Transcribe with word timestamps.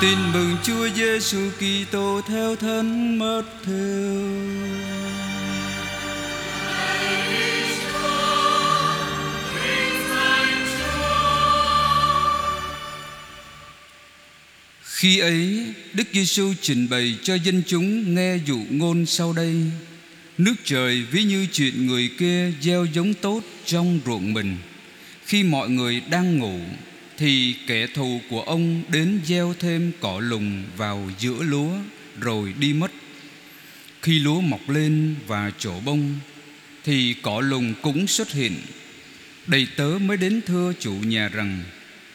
Tin 0.00 0.18
mừng 0.32 0.56
Chúa 0.62 0.88
Giêsu 0.94 1.38
Kitô 1.58 2.20
theo 2.28 2.56
thân 2.56 3.18
mất 3.18 3.42
theo. 3.64 3.74
Khi 14.82 15.18
ấy, 15.18 15.64
Đức 15.92 16.04
Giêsu 16.12 16.52
trình 16.62 16.88
bày 16.90 17.18
cho 17.22 17.34
dân 17.34 17.62
chúng 17.66 18.14
nghe 18.14 18.36
dụ 18.46 18.58
ngôn 18.70 19.06
sau 19.06 19.32
đây. 19.32 19.54
Nước 20.38 20.54
trời 20.64 21.02
ví 21.10 21.22
như 21.22 21.46
chuyện 21.52 21.86
người 21.86 22.10
kia 22.18 22.52
gieo 22.60 22.84
giống 22.84 23.14
tốt 23.14 23.40
trong 23.64 24.00
ruộng 24.06 24.32
mình. 24.32 24.56
Khi 25.26 25.42
mọi 25.42 25.70
người 25.70 26.02
đang 26.10 26.38
ngủ 26.38 26.60
thì 27.18 27.54
kẻ 27.66 27.86
thù 27.86 28.20
của 28.30 28.42
ông 28.42 28.82
đến 28.88 29.20
gieo 29.24 29.54
thêm 29.60 29.92
cỏ 30.00 30.20
lùng 30.20 30.64
vào 30.76 31.10
giữa 31.18 31.42
lúa 31.42 31.72
rồi 32.20 32.54
đi 32.58 32.72
mất. 32.72 32.90
Khi 34.02 34.18
lúa 34.18 34.40
mọc 34.40 34.68
lên 34.68 35.14
và 35.26 35.50
trổ 35.58 35.80
bông 35.80 36.18
thì 36.84 37.14
cỏ 37.22 37.40
lùng 37.40 37.74
cũng 37.82 38.06
xuất 38.06 38.30
hiện. 38.30 38.56
Đầy 39.46 39.66
tớ 39.76 39.98
mới 40.00 40.16
đến 40.16 40.40
thưa 40.46 40.72
chủ 40.80 40.92
nhà 40.92 41.28
rằng: 41.28 41.62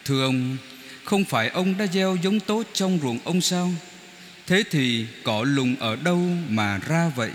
"Thưa 0.05 0.23
ông, 0.23 0.57
không 1.04 1.26
phải 1.26 1.49
ông 1.49 1.77
đã 1.77 1.88
gieo 1.88 2.17
giống 2.23 2.40
tốt 2.40 2.63
trong 2.73 2.99
ruộng 3.01 3.20
ông 3.23 3.41
sao? 3.41 3.73
Thế 4.48 4.63
thì 4.71 5.05
cỏ 5.23 5.43
lùng 5.48 5.76
ở 5.79 5.95
đâu 5.95 6.20
mà 6.49 6.79
ra 6.88 7.12
vậy?" 7.15 7.31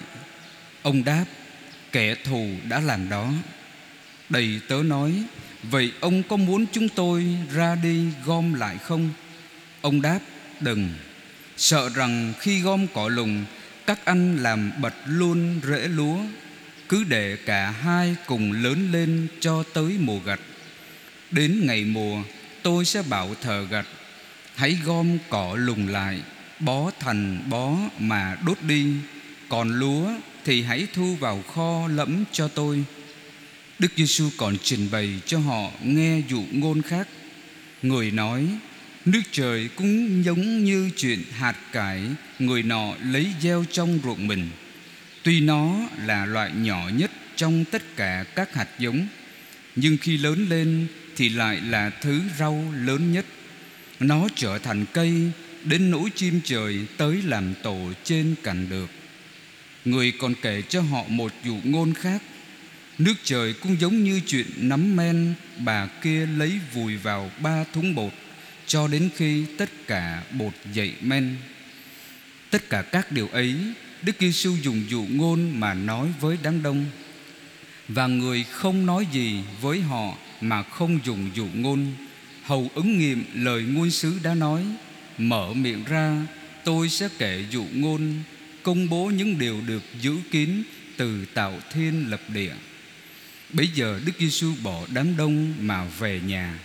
Ông 0.83 1.05
đáp: 1.05 1.25
"Kẻ 1.93 2.15
thù 2.25 2.51
đã 2.69 2.81
làm 2.81 3.09
đó." 3.09 3.33
Đầy 4.29 4.61
tớ 4.69 4.83
nói: 4.83 5.13
Vậy 5.63 5.93
ông 6.01 6.23
có 6.23 6.37
muốn 6.37 6.67
chúng 6.73 6.89
tôi 6.89 7.27
ra 7.55 7.75
đi 7.75 8.05
gom 8.25 8.55
lại 8.55 8.79
không? 8.79 9.11
Ông 9.81 10.03
đáp, 10.03 10.19
đừng. 10.61 10.89
Sợ 11.57 11.89
rằng 11.89 12.33
khi 12.39 12.61
gom 12.61 12.87
cỏ 12.95 13.09
lùng, 13.09 13.45
Các 13.87 14.05
anh 14.05 14.37
làm 14.37 14.73
bật 14.81 14.95
luôn 15.07 15.61
rễ 15.65 15.89
lúa. 15.89 16.19
Cứ 16.89 17.05
để 17.05 17.37
cả 17.47 17.71
hai 17.71 18.17
cùng 18.27 18.53
lớn 18.53 18.93
lên 18.93 19.29
cho 19.41 19.63
tới 19.75 19.97
mùa 20.01 20.19
gặt. 20.25 20.41
Đến 21.31 21.67
ngày 21.67 21.85
mùa, 21.85 22.23
tôi 22.63 22.85
sẽ 22.85 23.03
bảo 23.03 23.35
thờ 23.43 23.67
gặt. 23.71 23.87
Hãy 24.55 24.79
gom 24.85 25.19
cỏ 25.29 25.57
lùng 25.59 25.89
lại, 25.89 26.21
Bó 26.61 26.91
thành 27.01 27.51
bó 27.51 27.77
mà 27.99 28.37
đốt 28.47 28.63
đi. 28.63 28.87
Còn 29.49 29.79
lúa 29.79 30.11
thì 30.45 30.63
hãy 30.63 30.87
thu 30.95 31.17
vào 31.21 31.43
kho 31.43 31.89
lẫm 31.89 32.25
cho 32.33 32.49
tôi. 32.49 32.85
Đức 33.79 33.93
Giêsu 33.97 34.31
còn 34.37 34.57
trình 34.63 34.89
bày 34.91 35.21
cho 35.27 35.39
họ 35.39 35.71
nghe 35.83 36.23
dụ 36.29 36.45
ngôn 36.53 36.83
khác. 36.83 37.09
Người 37.83 38.11
nói: 38.11 38.47
Nước 39.05 39.21
trời 39.33 39.69
cũng 39.77 40.25
giống 40.25 40.65
như 40.65 40.91
chuyện 40.97 41.23
hạt 41.33 41.57
cải 41.73 42.03
người 42.39 42.63
nọ 42.63 42.95
lấy 43.05 43.27
gieo 43.41 43.65
trong 43.73 43.99
ruộng 44.05 44.27
mình. 44.27 44.51
Tuy 45.23 45.41
nó 45.41 45.89
là 46.07 46.27
loại 46.27 46.53
nhỏ 46.57 46.91
nhất 46.95 47.11
trong 47.37 47.65
tất 47.65 47.97
cả 47.97 48.25
các 48.35 48.55
hạt 48.55 48.69
giống, 48.79 49.07
nhưng 49.77 49.97
khi 49.97 50.19
lớn 50.19 50.47
lên 50.49 50.87
thì 51.17 51.29
lại 51.29 51.61
là 51.61 51.91
thứ 51.91 52.21
rau 52.39 52.75
lớn 52.85 53.13
nhất. 53.13 53.25
Nó 54.01 54.29
trở 54.35 54.59
thành 54.59 54.85
cây 54.93 55.31
đến 55.65 55.91
nỗi 55.91 56.11
chim 56.15 56.41
trời 56.45 56.87
tới 56.97 57.23
làm 57.25 57.55
tổ 57.63 57.79
trên 58.05 58.35
cành 58.43 58.69
được. 58.69 58.91
Người 59.85 60.13
còn 60.19 60.35
kể 60.43 60.63
cho 60.69 60.81
họ 60.81 61.05
một 61.09 61.33
dụ 61.45 61.57
ngôn 61.65 61.95
khác 61.95 62.23
Nước 62.99 63.15
trời 63.25 63.53
cũng 63.53 63.81
giống 63.81 64.05
như 64.05 64.21
chuyện 64.27 64.47
nắm 64.57 64.97
men, 64.97 65.35
Bà 65.59 65.87
kia 65.87 66.27
lấy 66.27 66.61
vùi 66.75 66.97
vào 66.97 67.31
ba 67.43 67.65
thúng 67.73 67.95
bột, 67.95 68.13
Cho 68.67 68.89
đến 68.89 69.11
khi 69.17 69.45
tất 69.59 69.71
cả 69.87 70.23
bột 70.39 70.53
dậy 70.73 70.93
men. 71.01 71.37
Tất 72.51 72.71
cả 72.71 72.83
các 72.83 73.13
điều 73.13 73.29
ấy, 73.29 73.55
Đức 74.03 74.17
Giêsu 74.21 74.57
dùng 74.63 74.85
dụ 74.89 75.07
ngôn 75.11 75.61
mà 75.61 75.75
nói 75.75 76.09
với 76.21 76.39
đám 76.43 76.63
đông. 76.63 76.85
Và 77.89 78.07
người 78.07 78.45
không 78.45 78.87
nói 78.87 79.07
gì 79.13 79.41
với 79.61 79.81
họ 79.81 80.19
Mà 80.41 80.63
không 80.63 80.99
dùng 81.05 81.31
dụ 81.35 81.47
ngôn. 81.55 81.93
Hầu 82.43 82.71
ứng 82.75 82.99
nghiệm 82.99 83.25
lời 83.35 83.63
ngôn 83.63 83.91
sứ 83.91 84.19
đã 84.23 84.35
nói, 84.35 84.63
Mở 85.19 85.53
miệng 85.55 85.85
ra, 85.85 86.27
Tôi 86.65 86.89
sẽ 86.89 87.09
kể 87.19 87.45
dụ 87.51 87.65
ngôn, 87.73 88.15
Công 88.63 88.89
bố 88.89 89.07
những 89.07 89.39
điều 89.39 89.61
được 89.61 89.83
giữ 90.01 90.17
kín 90.31 90.63
Từ 90.97 91.25
tạo 91.35 91.59
thiên 91.73 92.11
lập 92.11 92.21
địa. 92.29 92.55
Bấy 93.53 93.69
giờ 93.75 94.01
Đức 94.05 94.13
Giêsu 94.19 94.55
bỏ 94.63 94.83
đám 94.95 95.17
đông 95.17 95.55
mà 95.61 95.85
về 95.99 96.21
nhà. 96.27 96.59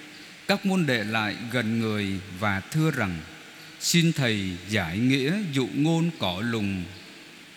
Các 0.48 0.66
môn 0.66 0.86
đệ 0.86 1.04
lại 1.04 1.36
gần 1.52 1.80
người 1.80 2.08
và 2.40 2.60
thưa 2.60 2.92
rằng, 2.92 3.20
Xin 3.80 4.14
Thầy 4.14 4.58
giải 4.70 4.98
nghĩa 4.98 5.34
dụ 5.54 5.68
ngôn 5.76 6.10
cỏ 6.20 6.42
lùng 6.46 6.84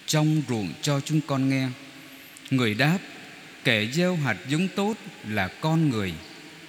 Trong 0.07 0.43
ruộng 0.49 0.73
cho 0.83 1.01
chúng 1.01 1.21
con 1.21 1.49
nghe. 1.49 1.69
Người 2.51 2.75
đáp, 2.75 2.99
Kẻ 3.65 3.87
gieo 3.93 4.17
hạt 4.17 4.37
giống 4.49 4.69
tốt 4.69 4.95
là 5.29 5.49
con 5.49 5.89
người, 5.89 6.13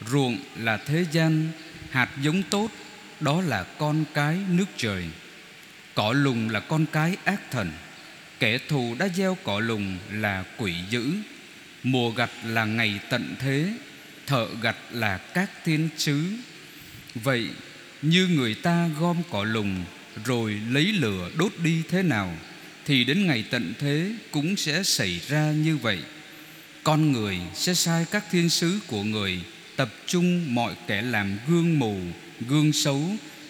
Ruộng 0.08 0.38
là 0.60 0.78
thế 0.78 1.06
gian, 1.12 1.48
Hạt 1.90 2.10
giống 2.22 2.44
tốt, 2.44 2.72
đó 3.20 3.42
là 3.42 3.64
con 3.64 4.04
cái 4.14 4.38
nước 4.50 4.66
trời. 4.78 5.06
Cỏ 5.96 6.14
lùng 6.14 6.50
là 6.50 6.60
con 6.60 6.86
cái 6.86 7.16
ác 7.24 7.42
thần, 7.52 7.72
Kẻ 8.40 8.58
thù 8.68 8.96
đã 9.00 9.08
gieo 9.16 9.38
cỏ 9.44 9.60
lùng 9.60 9.98
là 10.12 10.44
quỷ 10.58 10.74
dữ. 10.90 11.14
Mùa 11.84 12.12
gặt 12.12 12.30
là 12.46 12.66
ngày 12.66 13.00
tận 13.10 13.36
thế 13.40 13.74
Thợ 14.28 14.48
gặt 14.62 14.76
là 14.92 15.18
các 15.18 15.52
thiên 15.66 15.90
sứ. 15.98 16.24
Vậy 17.16 17.48
như 18.02 18.28
người 18.28 18.56
ta 18.56 18.90
gom 19.00 19.18
cỏ 19.30 19.44
lùng 19.44 19.86
Rồi 20.26 20.62
lấy 20.70 20.86
lửa 20.86 21.30
đốt 21.38 21.52
đi 21.64 21.82
thế 21.90 22.04
nào 22.04 22.38
Thì 22.86 23.04
đến 23.04 23.28
ngày 23.28 23.46
tận 23.50 23.74
thế 23.80 24.12
cũng 24.32 24.56
sẽ 24.56 24.84
xảy 24.84 25.20
ra 25.28 25.52
như 25.52 25.78
vậy. 25.78 26.00
Con 26.84 27.12
người 27.12 27.40
sẽ 27.54 27.74
sai 27.74 28.06
các 28.12 28.26
thiên 28.32 28.50
sứ 28.50 28.80
của 28.88 29.04
người 29.04 29.40
Tập 29.76 29.90
trung 30.06 30.56
mọi 30.56 30.74
kẻ 30.88 31.02
làm 31.02 31.38
gương 31.48 31.80
mù, 31.80 32.00
gương 32.48 32.74
xấu 32.74 33.02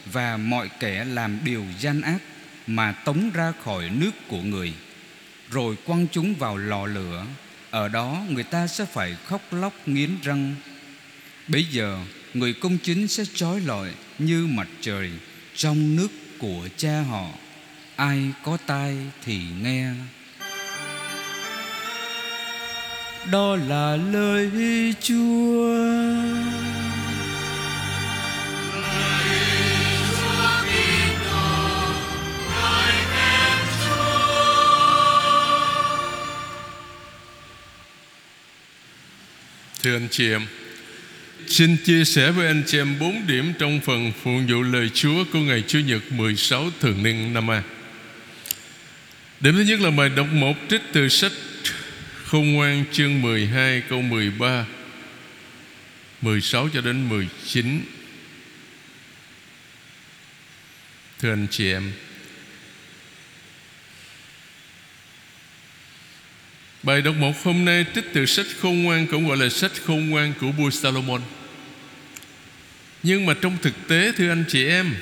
Và 0.05 0.37
mọi 0.37 0.69
kẻ 0.79 1.05
làm 1.05 1.39
điều 1.43 1.65
gian 1.79 2.01
ác 2.01 2.19
Mà 2.67 2.91
tống 2.91 3.29
ra 3.33 3.53
khỏi 3.63 3.89
nước 3.89 4.11
của 4.27 4.41
người. 4.41 4.73
Rồi 5.51 5.75
quăng 5.85 6.07
chúng 6.11 6.35
vào 6.35 6.57
lò 6.57 6.85
lửa 6.85 7.25
ở 7.77 7.87
đó 7.87 8.23
người 8.29 8.43
ta 8.43 8.67
sẽ 8.67 8.85
phải 8.85 9.15
khóc 9.25 9.41
lóc 9.51 9.73
nghiến 9.85 10.09
răng. 10.23 10.55
Bây 11.47 11.63
giờ 11.63 11.99
người 12.33 12.53
công 12.53 12.77
chính 12.77 13.07
sẽ 13.07 13.23
trói 13.33 13.59
lọi 13.59 13.89
như 14.19 14.47
mặt 14.49 14.67
trời 14.81 15.11
Trong 15.55 15.95
nước 15.95 16.07
của 16.39 16.67
cha 16.77 17.01
họ. 17.01 17.29
Ai 17.95 18.31
có 18.43 18.57
tai 18.65 18.97
thì 19.25 19.41
nghe. 19.61 19.91
Đó 23.31 23.55
là 23.55 23.95
lời 23.95 24.51
Chúa. 25.01 25.77
Thưa 39.87 39.95
anh 39.95 40.07
chị 40.11 40.31
em 40.31 40.45
Xin 41.47 41.77
chia 41.77 42.05
sẻ 42.05 42.31
với 42.31 42.47
anh 42.47 42.63
chị 42.67 42.77
em 42.77 42.99
bốn 42.99 43.27
điểm 43.27 43.53
trong 43.59 43.79
phần 43.79 44.11
phụng 44.23 44.47
vụ 44.47 44.61
lời 44.61 44.89
Chúa 44.93 45.23
của 45.33 45.39
ngày 45.39 45.63
Chủ 45.67 45.79
nhật 45.79 46.11
16 46.11 46.71
thường 46.79 47.03
niên 47.03 47.33
năm 47.33 47.51
A. 47.51 47.63
Điểm 49.39 49.55
thứ 49.55 49.61
nhất 49.61 49.79
là 49.79 49.91
bài 49.91 50.09
đọc 50.09 50.27
một 50.31 50.53
trích 50.69 50.81
từ 50.93 51.07
sách 51.09 51.31
Khôn 52.25 52.53
ngoan 52.53 52.83
chương 52.91 53.21
12 53.21 53.81
câu 53.89 54.01
13 54.01 54.65
16 56.21 56.69
cho 56.73 56.81
đến 56.81 57.09
19 57.09 57.81
Thưa 61.19 61.31
anh 61.31 61.47
chị 61.51 61.71
em 61.71 61.91
Bài 66.87 67.01
đọc 67.01 67.15
một 67.15 67.43
hôm 67.43 67.65
nay 67.65 67.85
trích 67.95 68.13
từ 68.13 68.25
sách 68.25 68.45
khôn 68.61 68.83
ngoan 68.83 69.07
Cũng 69.07 69.27
gọi 69.27 69.37
là 69.37 69.49
sách 69.49 69.71
khôn 69.85 70.09
ngoan 70.09 70.33
của 70.41 70.51
vua 70.51 70.69
Salomon. 70.69 71.21
Nhưng 73.03 73.25
mà 73.25 73.33
trong 73.41 73.57
thực 73.61 73.73
tế, 73.87 74.11
thưa 74.17 74.29
anh 74.29 74.43
chị 74.47 74.67
em, 74.67 74.95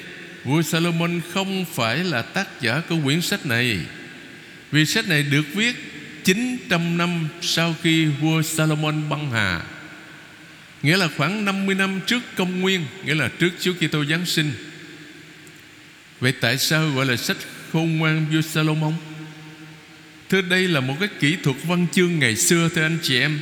Vua 0.44 0.62
Salomon 0.62 1.22
không 1.34 1.66
phải 1.74 1.98
là 1.98 2.22
tác 2.22 2.62
giả 2.62 2.82
của 2.90 2.96
quyển 3.04 3.22
sách 3.22 3.46
này. 3.46 3.80
Vì 4.72 4.86
sách 4.86 5.08
này 5.08 5.24
được 5.24 5.44
viết 5.54 5.76
900 6.24 6.98
năm 6.98 7.28
sau 7.42 7.76
khi 7.84 8.06
vua 8.06 8.42
Salomon 8.42 9.10
băng 9.10 9.32
hà. 9.32 9.62
Nghĩa 10.84 10.98
là 10.98 11.10
khoảng 11.18 11.46
50 11.46 11.76
năm 11.76 12.00
trước 12.06 12.22
công 12.36 12.62
nguyên, 12.62 12.86
Nghĩa 13.06 13.16
là 13.16 13.30
trước 13.40 13.52
Chúa 13.60 13.74
Kitô 13.74 14.06
Giáng 14.06 14.26
sinh. 14.26 14.52
Vậy 16.20 16.34
tại 16.42 16.58
sao 16.58 16.90
gọi 16.90 17.06
là 17.06 17.16
sách 17.16 17.38
khôn 17.72 17.98
ngoan 17.98 18.26
vua 18.32 18.42
Salomon? 18.42 18.94
Thưa 20.30 20.42
đây 20.42 20.68
là 20.68 20.80
một 20.80 20.96
cái 21.00 21.10
kỹ 21.20 21.38
thuật 21.44 21.58
văn 21.64 21.88
chương 21.92 22.20
ngày 22.20 22.36
xưa 22.36 22.70
Thưa 22.76 22.82
anh 22.82 22.98
chị 23.02 23.20
em 23.20 23.40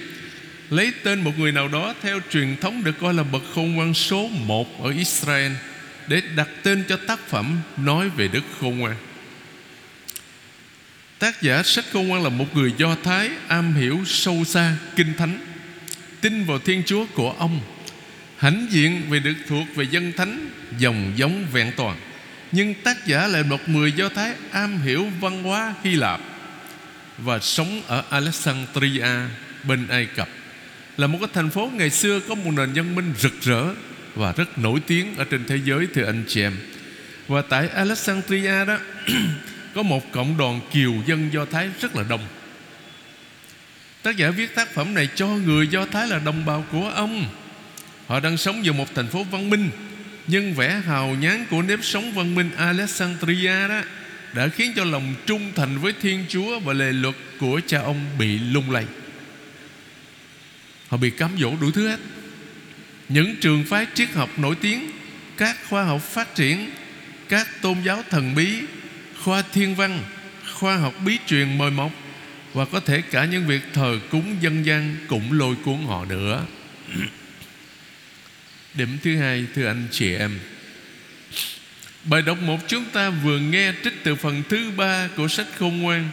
Lấy 0.69 0.91
tên 1.03 1.21
một 1.21 1.39
người 1.39 1.51
nào 1.51 1.67
đó 1.67 1.93
Theo 2.01 2.19
truyền 2.31 2.55
thống 2.61 2.83
được 2.83 2.99
coi 3.01 3.13
là 3.13 3.23
bậc 3.23 3.43
khôn 3.55 3.73
ngoan 3.73 3.93
số 3.93 4.27
một 4.27 4.83
Ở 4.83 4.91
Israel 4.91 5.51
để 6.07 6.21
đặt 6.35 6.49
tên 6.63 6.83
cho 6.89 6.97
tác 7.07 7.19
phẩm 7.27 7.59
nói 7.77 8.09
về 8.09 8.27
Đức 8.27 8.43
Khôn 8.59 8.77
Ngoan. 8.77 8.95
Tác 11.19 11.41
giả 11.41 11.63
sách 11.63 11.85
Khôn 11.93 12.07
Ngoan 12.07 12.23
là 12.23 12.29
một 12.29 12.55
người 12.55 12.73
Do 12.77 12.95
Thái 13.03 13.29
am 13.47 13.73
hiểu 13.73 13.99
sâu 14.05 14.43
xa 14.45 14.75
kinh 14.95 15.13
thánh, 15.17 15.39
tin 16.21 16.43
vào 16.43 16.59
Thiên 16.59 16.83
Chúa 16.85 17.05
của 17.13 17.31
ông, 17.31 17.61
hãnh 18.37 18.67
diện 18.69 19.01
về 19.09 19.19
được 19.19 19.33
thuộc 19.47 19.75
về 19.75 19.85
dân 19.91 20.11
thánh, 20.17 20.49
dòng 20.77 21.11
giống 21.15 21.45
vẹn 21.51 21.71
toàn. 21.75 21.97
Nhưng 22.51 22.73
tác 22.73 23.07
giả 23.07 23.27
là 23.27 23.43
một 23.43 23.69
người 23.69 23.91
Do 23.91 24.09
Thái 24.09 24.33
am 24.51 24.81
hiểu 24.81 25.07
văn 25.19 25.43
hóa 25.43 25.73
Hy 25.83 25.95
Lạp 25.95 26.21
và 27.17 27.39
sống 27.39 27.81
ở 27.87 28.03
Alexandria, 28.09 29.07
bên 29.63 29.87
Ai 29.87 30.05
Cập 30.05 30.27
là 30.97 31.07
một 31.07 31.17
cái 31.21 31.29
thành 31.33 31.49
phố 31.49 31.69
ngày 31.73 31.89
xưa 31.89 32.19
có 32.19 32.35
một 32.35 32.51
nền 32.51 32.73
văn 32.73 32.95
minh 32.95 33.13
rực 33.19 33.41
rỡ 33.41 33.63
và 34.15 34.31
rất 34.31 34.57
nổi 34.57 34.79
tiếng 34.87 35.15
ở 35.17 35.25
trên 35.25 35.45
thế 35.45 35.59
giới, 35.65 35.87
thưa 35.93 36.05
anh 36.05 36.23
chị 36.27 36.41
em. 36.41 36.57
Và 37.27 37.41
tại 37.41 37.67
Alexandria 37.67 38.65
đó, 38.65 38.77
có 39.73 39.83
một 39.83 40.11
cộng 40.11 40.37
đoàn 40.37 40.59
kiều 40.71 40.93
dân 41.05 41.29
Do 41.33 41.45
Thái 41.45 41.69
rất 41.81 41.95
là 41.95 42.03
đông. 42.09 42.21
Tác 44.03 44.17
giả 44.17 44.29
viết 44.29 44.55
tác 44.55 44.73
phẩm 44.73 44.93
này 44.93 45.09
cho 45.15 45.27
người 45.27 45.67
Do 45.67 45.85
Thái 45.85 46.07
là 46.07 46.19
đồng 46.19 46.45
bào 46.45 46.65
của 46.71 46.91
ông. 46.95 47.25
Họ 48.07 48.19
đang 48.19 48.37
sống 48.37 48.61
vào 48.63 48.73
một 48.73 48.95
thành 48.95 49.07
phố 49.07 49.23
văn 49.23 49.49
minh, 49.49 49.69
nhưng 50.27 50.53
vẻ 50.53 50.81
hào 50.85 51.07
nhán 51.07 51.45
của 51.49 51.61
nếp 51.61 51.79
sống 51.83 52.11
văn 52.11 52.35
minh 52.35 52.49
Alexandria 52.57 53.67
đó 53.67 53.81
đã 54.33 54.47
khiến 54.47 54.73
cho 54.75 54.83
lòng 54.83 55.15
trung 55.25 55.51
thành 55.55 55.77
với 55.77 55.93
Thiên 56.01 56.25
Chúa 56.29 56.59
và 56.59 56.73
lề 56.73 56.91
luật 56.91 57.15
của 57.39 57.61
cha 57.67 57.81
ông 57.81 58.05
bị 58.19 58.39
lung 58.39 58.71
lay. 58.71 58.85
Họ 60.87 60.97
bị 60.97 61.09
cám 61.09 61.31
dỗ 61.39 61.53
đủ 61.61 61.71
thứ 61.71 61.87
hết 61.87 61.99
Những 63.09 63.35
trường 63.41 63.63
phái 63.63 63.85
triết 63.93 64.09
học 64.09 64.29
nổi 64.39 64.55
tiếng, 64.61 64.91
Các 65.37 65.57
khoa 65.69 65.83
học 65.83 66.01
phát 66.01 66.35
triển, 66.35 66.69
Các 67.29 67.61
tôn 67.61 67.77
giáo 67.85 68.03
thần 68.09 68.35
bí, 68.35 68.59
Khoa 69.23 69.41
thiên 69.41 69.75
văn, 69.75 69.99
Khoa 70.53 70.77
học 70.77 70.93
bí 71.05 71.17
truyền 71.27 71.57
mời 71.57 71.71
mọc 71.71 71.91
Và 72.53 72.65
có 72.65 72.79
thể 72.79 73.01
cả 73.01 73.25
những 73.25 73.47
việc 73.47 73.61
thờ 73.73 73.99
cúng 74.09 74.35
dân 74.41 74.65
gian 74.65 74.95
Cũng 75.07 75.39
lôi 75.39 75.55
cuốn 75.65 75.77
họ 75.87 76.05
nữa 76.05 76.45
Điểm 78.73 78.97
thứ 79.03 79.17
hai, 79.17 79.45
Thưa 79.55 79.67
anh 79.67 79.87
chị 79.91 80.15
em 80.15 80.39
Bài 82.03 82.21
đọc 82.21 82.37
một 82.41 82.59
chúng 82.67 82.85
ta 82.85 83.09
vừa 83.09 83.39
nghe 83.39 83.73
trích 83.83 84.03
từ 84.03 84.15
phần 84.15 84.43
thứ 84.49 84.71
ba 84.77 85.07
của 85.17 85.27
sách 85.27 85.47
khôn 85.57 85.77
ngoan. 85.77 86.09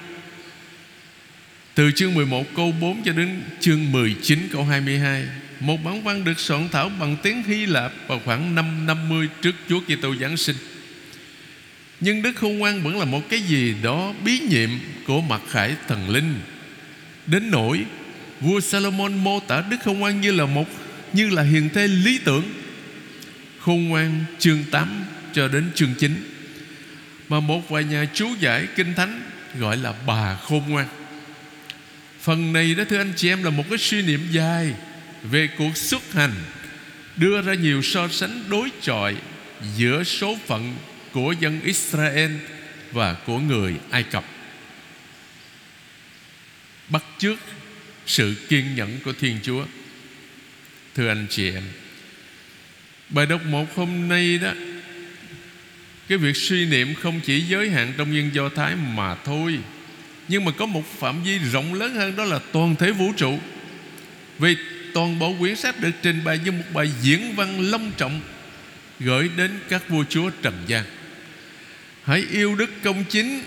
Từ 1.75 1.91
chương 1.91 2.15
11 2.15 2.47
câu 2.57 2.73
4 2.81 3.03
cho 3.05 3.13
đến 3.13 3.43
chương 3.61 3.93
19 3.93 4.49
câu 4.53 4.65
22 4.65 5.25
Một 5.61 5.85
bản 5.85 6.03
văn 6.03 6.25
được 6.25 6.41
soạn 6.41 6.69
thảo 6.73 6.89
bằng 7.01 7.17
tiếng 7.23 7.43
Hy 7.43 7.67
Lạp 7.67 7.93
vào 8.07 8.21
khoảng 8.25 8.55
năm 8.55 8.87
50 8.87 9.29
trước 9.43 9.55
Chúa 9.69 9.81
Kitô 9.81 10.15
Giáng 10.21 10.37
sinh. 10.37 10.57
Nhưng 12.01 12.23
Đức 12.23 12.33
Khôn 12.37 12.59
Ngoan 12.59 12.83
vẫn 12.83 12.99
là 12.99 13.05
một 13.05 13.29
cái 13.29 13.41
gì 13.41 13.75
đó 13.83 14.15
bí 14.25 14.39
nhiệm 14.39 14.71
của 15.07 15.21
mặt 15.21 15.41
khải 15.51 15.75
thần 15.89 16.11
linh. 16.11 16.35
Đến 17.27 17.51
nỗi, 17.51 17.85
vua 18.41 18.61
Salomon 18.61 19.15
mô 19.15 19.41
tả 19.41 19.65
Đức 19.71 19.77
Khôn 19.85 19.99
Ngoan 19.99 20.21
như 20.21 20.33
là 20.33 20.47
một, 20.47 20.69
như 21.13 21.31
là 21.31 21.43
hiền 21.43 21.69
thê 21.69 21.89
lý 21.89 22.19
tưởng. 22.19 22.45
Khôn 23.59 23.89
Ngoan 23.89 24.25
chương 24.39 24.65
8 24.71 25.05
cho 25.33 25.49
đến 25.49 25.71
chương 25.75 25.95
9 25.99 26.25
Mà 27.29 27.41
một 27.41 27.69
vài 27.69 27.85
nhà 27.85 28.05
chú 28.15 28.35
giải 28.41 28.67
kinh 28.77 28.95
thánh 28.95 29.23
gọi 29.59 29.77
là 29.77 29.95
bà 30.07 30.35
Khôn 30.35 30.63
Ngoan. 30.69 30.87
Phần 32.21 32.53
này 32.53 32.75
đó, 32.75 32.85
thưa 32.89 32.99
anh 32.99 33.13
chị 33.17 33.29
em, 33.29 33.43
là 33.43 33.51
một 33.51 33.65
cái 33.69 33.79
suy 33.79 34.03
niệm 34.03 34.27
dài 34.31 34.75
Về 35.23 35.49
cuộc 35.59 35.77
xuất 35.77 36.13
hành, 36.13 36.35
Đưa 37.17 37.43
ra 37.43 37.55
nhiều 37.55 37.83
so 37.83 38.09
sánh 38.09 38.43
đối 38.49 38.69
chọi 38.83 39.17
Giữa 39.77 40.05
số 40.05 40.39
phận 40.47 40.77
của 41.13 41.35
dân 41.41 41.61
Israel 41.65 42.33
Và 42.93 43.15
của 43.15 43.39
người 43.39 43.75
Ai 43.91 44.03
Cập. 44.03 44.25
Bắt 46.89 47.05
chước 47.19 47.39
sự 48.07 48.35
kiên 48.49 48.75
nhẫn 48.75 48.99
của 49.05 49.13
Thiên 49.13 49.39
Chúa. 49.43 49.65
Thưa 50.95 51.09
anh 51.09 51.27
chị 51.31 51.53
em, 51.55 51.63
Bài 53.09 53.27
đọc 53.27 53.45
một 53.45 53.77
hôm 53.77 54.09
nay 54.09 54.39
đó 54.39 54.53
cái 56.11 56.19
việc 56.19 56.37
suy 56.37 56.67
niệm 56.67 56.95
không 56.95 57.21
chỉ 57.21 57.41
giới 57.41 57.71
hạn 57.71 57.93
trong 57.99 58.15
dân 58.15 58.31
Do 58.35 58.49
Thái 58.49 58.75
mà 58.95 59.15
thôi. 59.15 59.59
Nhưng 60.29 60.45
mà 60.45 60.53
có 60.53 60.67
một 60.67 60.83
phạm 60.99 61.23
vi 61.23 61.39
rộng 61.39 61.75
lớn 61.75 61.95
hơn 61.95 62.17
đó 62.17 62.25
là 62.25 62.41
toàn 62.53 62.77
thể 62.77 62.91
vũ 62.91 63.13
trụ. 63.17 63.39
Vì 64.39 64.57
toàn 64.95 65.19
bộ 65.19 65.35
quyển 65.39 65.57
sách 65.57 65.81
được 65.81 65.91
trình 66.03 66.21
bày 66.25 66.41
như 66.45 66.53
một 66.53 66.65
bài 66.75 66.91
diễn 67.03 67.35
văn 67.37 67.61
long 67.61 67.93
trọng 67.97 68.21
gửi 69.01 69.31
đến 69.37 69.51
các 69.69 69.89
vua 69.89 70.05
chúa 70.09 70.31
trần 70.43 70.55
gian. 70.67 70.85
Hãy 72.05 72.25
yêu 72.31 72.55
đức 72.55 72.71
công 72.83 73.05
chính, 73.09 73.41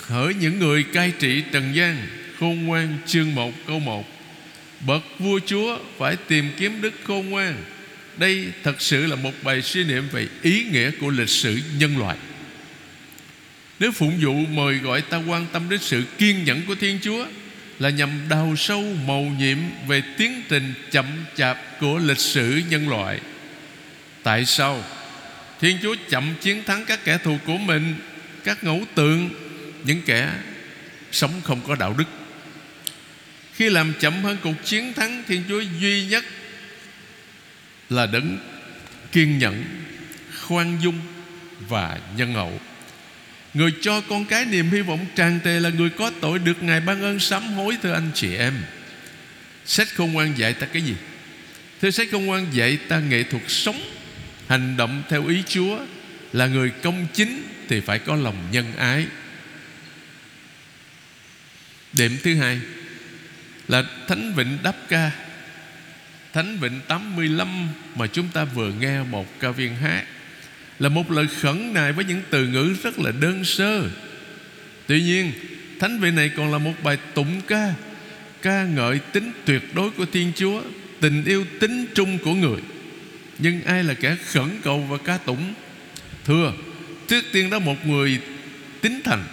hỡi 0.00 0.34
những 0.34 0.58
người 0.58 0.82
cai 0.82 1.12
trị 1.18 1.42
trần 1.52 1.74
gian. 1.74 1.96
Khôn 2.40 2.64
ngoan 2.64 2.98
chương 3.06 3.34
1 3.34 3.52
câu 3.66 3.78
1 3.78 4.04
bậc 4.86 5.02
vua 5.18 5.40
chúa 5.46 5.78
phải 5.98 6.16
tìm 6.16 6.50
kiếm 6.56 6.82
đức 6.82 6.92
khôn 7.04 7.30
ngoan 7.30 7.56
đây 8.16 8.52
thật 8.62 8.82
sự 8.82 9.06
là 9.06 9.16
một 9.16 9.32
bài 9.42 9.62
suy 9.62 9.84
niệm 9.84 10.08
về 10.12 10.28
ý 10.42 10.64
nghĩa 10.64 10.90
của 10.90 11.10
lịch 11.10 11.28
sử 11.28 11.60
nhân 11.78 11.98
loại. 11.98 12.16
Nếu 13.78 13.92
phụng 13.92 14.18
vụ 14.20 14.32
mời 14.32 14.74
gọi 14.74 15.02
ta 15.02 15.16
quan 15.16 15.46
tâm 15.52 15.68
đến 15.68 15.80
sự 15.82 16.02
kiên 16.18 16.44
nhẫn 16.44 16.62
của 16.66 16.74
Thiên 16.74 16.98
Chúa, 17.02 17.26
Là 17.78 17.90
nhằm 17.90 18.10
đào 18.28 18.54
sâu 18.56 18.82
màu 19.06 19.22
nhiệm 19.38 19.58
về 19.88 20.02
tiến 20.18 20.42
trình 20.48 20.74
chậm 20.90 21.06
chạp 21.36 21.58
của 21.80 21.98
lịch 21.98 22.18
sử 22.18 22.62
nhân 22.70 22.88
loại. 22.88 23.20
Tại 24.22 24.44
sao? 24.44 24.84
Thiên 25.60 25.78
Chúa 25.82 25.94
chậm 26.08 26.34
chiến 26.40 26.64
thắng 26.64 26.84
các 26.84 27.04
kẻ 27.04 27.18
thù 27.18 27.38
của 27.46 27.56
mình, 27.56 27.94
Các 28.44 28.64
ngẫu 28.64 28.84
tượng, 28.94 29.30
Những 29.84 30.02
kẻ 30.06 30.32
sống 31.12 31.40
không 31.44 31.60
có 31.66 31.74
đạo 31.74 31.94
đức. 31.98 32.04
Khi 33.54 33.70
làm 33.70 33.92
chậm 34.00 34.22
hơn 34.22 34.36
cuộc 34.42 34.64
chiến 34.64 34.92
thắng, 34.92 35.22
Thiên 35.28 35.42
Chúa 35.48 35.60
duy 35.80 36.06
nhất 36.06 36.24
là 37.94 38.06
đấng 38.06 38.38
kiên 39.12 39.38
nhẫn, 39.38 39.64
Khoan 40.42 40.78
dung 40.82 41.00
Và 41.68 41.98
nhân 42.16 42.34
hậu 42.34 42.60
Người 43.54 43.72
cho 43.80 44.00
con 44.00 44.24
cái 44.24 44.44
niềm 44.44 44.70
hy 44.70 44.80
vọng 44.80 45.06
tràn 45.14 45.40
trề 45.44 45.60
là 45.60 45.70
người 45.70 45.90
có 45.90 46.10
tội 46.20 46.38
được 46.38 46.62
Ngài 46.62 46.80
ban 46.80 47.02
ơn 47.02 47.18
sám 47.18 47.42
hối, 47.42 47.76
thưa 47.82 47.92
anh 47.92 48.10
chị 48.14 48.34
em. 48.34 48.54
Sách 49.66 49.88
khôn 49.94 50.12
ngoan 50.12 50.38
dạy 50.38 50.52
ta 50.52 50.66
cái 50.66 50.82
gì? 50.82 50.94
Thưa 51.82 51.90
sách 51.90 52.08
khôn 52.12 52.26
ngoan 52.26 52.46
dạy 52.52 52.76
ta 52.76 53.00
nghệ 53.00 53.22
thuật 53.22 53.42
sống, 53.48 53.80
Hành 54.48 54.76
động 54.76 55.02
theo 55.08 55.26
ý 55.26 55.42
Chúa 55.46 55.78
Là 56.32 56.46
người 56.46 56.70
công 56.70 57.06
chính 57.12 57.42
Thì 57.68 57.80
phải 57.80 57.98
có 57.98 58.16
lòng 58.16 58.36
nhân 58.50 58.76
ái 58.76 59.06
Điểm 61.92 62.16
thứ 62.22 62.34
hai 62.34 62.60
Là 63.68 63.84
Thánh 64.08 64.34
Vịnh 64.34 64.58
Đáp 64.62 64.74
Ca 64.88 65.10
Thánh 66.34 66.58
Vịnh 66.60 66.80
85 66.88 67.68
Mà 67.94 68.06
chúng 68.06 68.28
ta 68.28 68.44
vừa 68.44 68.72
nghe 68.80 69.02
một 69.02 69.40
ca 69.40 69.50
viên 69.50 69.76
hát, 69.76 70.04
là 70.78 70.88
một 70.88 71.10
lời 71.10 71.26
khẩn 71.40 71.72
nài 71.74 71.92
với 71.92 72.04
những 72.04 72.22
từ 72.30 72.46
ngữ 72.46 72.74
rất 72.82 72.98
là 72.98 73.10
đơn 73.20 73.44
sơ. 73.44 73.82
Tuy 74.86 75.02
nhiên, 75.02 75.32
thánh 75.80 76.00
vị 76.00 76.10
này 76.10 76.30
còn 76.36 76.52
là 76.52 76.58
một 76.58 76.72
bài 76.82 76.98
tụng 77.14 77.40
ca 77.46 77.74
ca 78.42 78.64
ngợi 78.64 78.98
tính 78.98 79.32
tuyệt 79.44 79.74
đối 79.74 79.90
của 79.90 80.06
thiên 80.12 80.32
chúa, 80.36 80.62
tình 81.00 81.24
yêu 81.24 81.44
tính 81.60 81.86
trung 81.94 82.18
của 82.18 82.34
người. 82.34 82.60
Nhưng 83.38 83.62
ai 83.64 83.84
là 83.84 83.94
kẻ 83.94 84.16
khẩn 84.32 84.50
cầu 84.62 84.80
và 84.80 84.96
ca 85.04 85.18
tụng? 85.18 85.54
Thưa, 86.24 86.52
trước 87.08 87.24
tiên 87.32 87.50
đó 87.50 87.58
một 87.58 87.86
người 87.86 88.20
tín 88.80 89.00
thành 89.04 89.24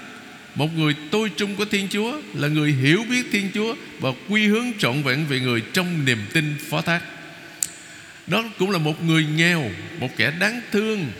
một 0.55 0.77
người 0.77 0.95
tôi 1.11 1.31
trung 1.37 1.55
của 1.55 1.65
Thiên 1.65 1.87
Chúa 1.89 2.21
Là 2.33 2.47
người 2.47 2.71
hiểu 2.71 3.05
biết 3.09 3.25
Thiên 3.31 3.49
Chúa 3.53 3.75
Và 3.99 4.09
quy 4.29 4.47
hướng 4.47 4.71
trọn 4.79 5.03
vẹn 5.03 5.25
về 5.27 5.39
người 5.39 5.61
trong 5.73 6.05
niềm 6.05 6.19
tin 6.33 6.55
phó 6.69 6.81
thác. 6.81 7.01
Đó 8.27 8.43
cũng 8.59 8.71
là 8.71 8.77
một 8.77 9.03
người 9.03 9.25
nghèo, 9.35 9.69
Một 9.99 10.09
kẻ 10.17 10.33
đáng 10.39 10.61
thương. 10.71 11.11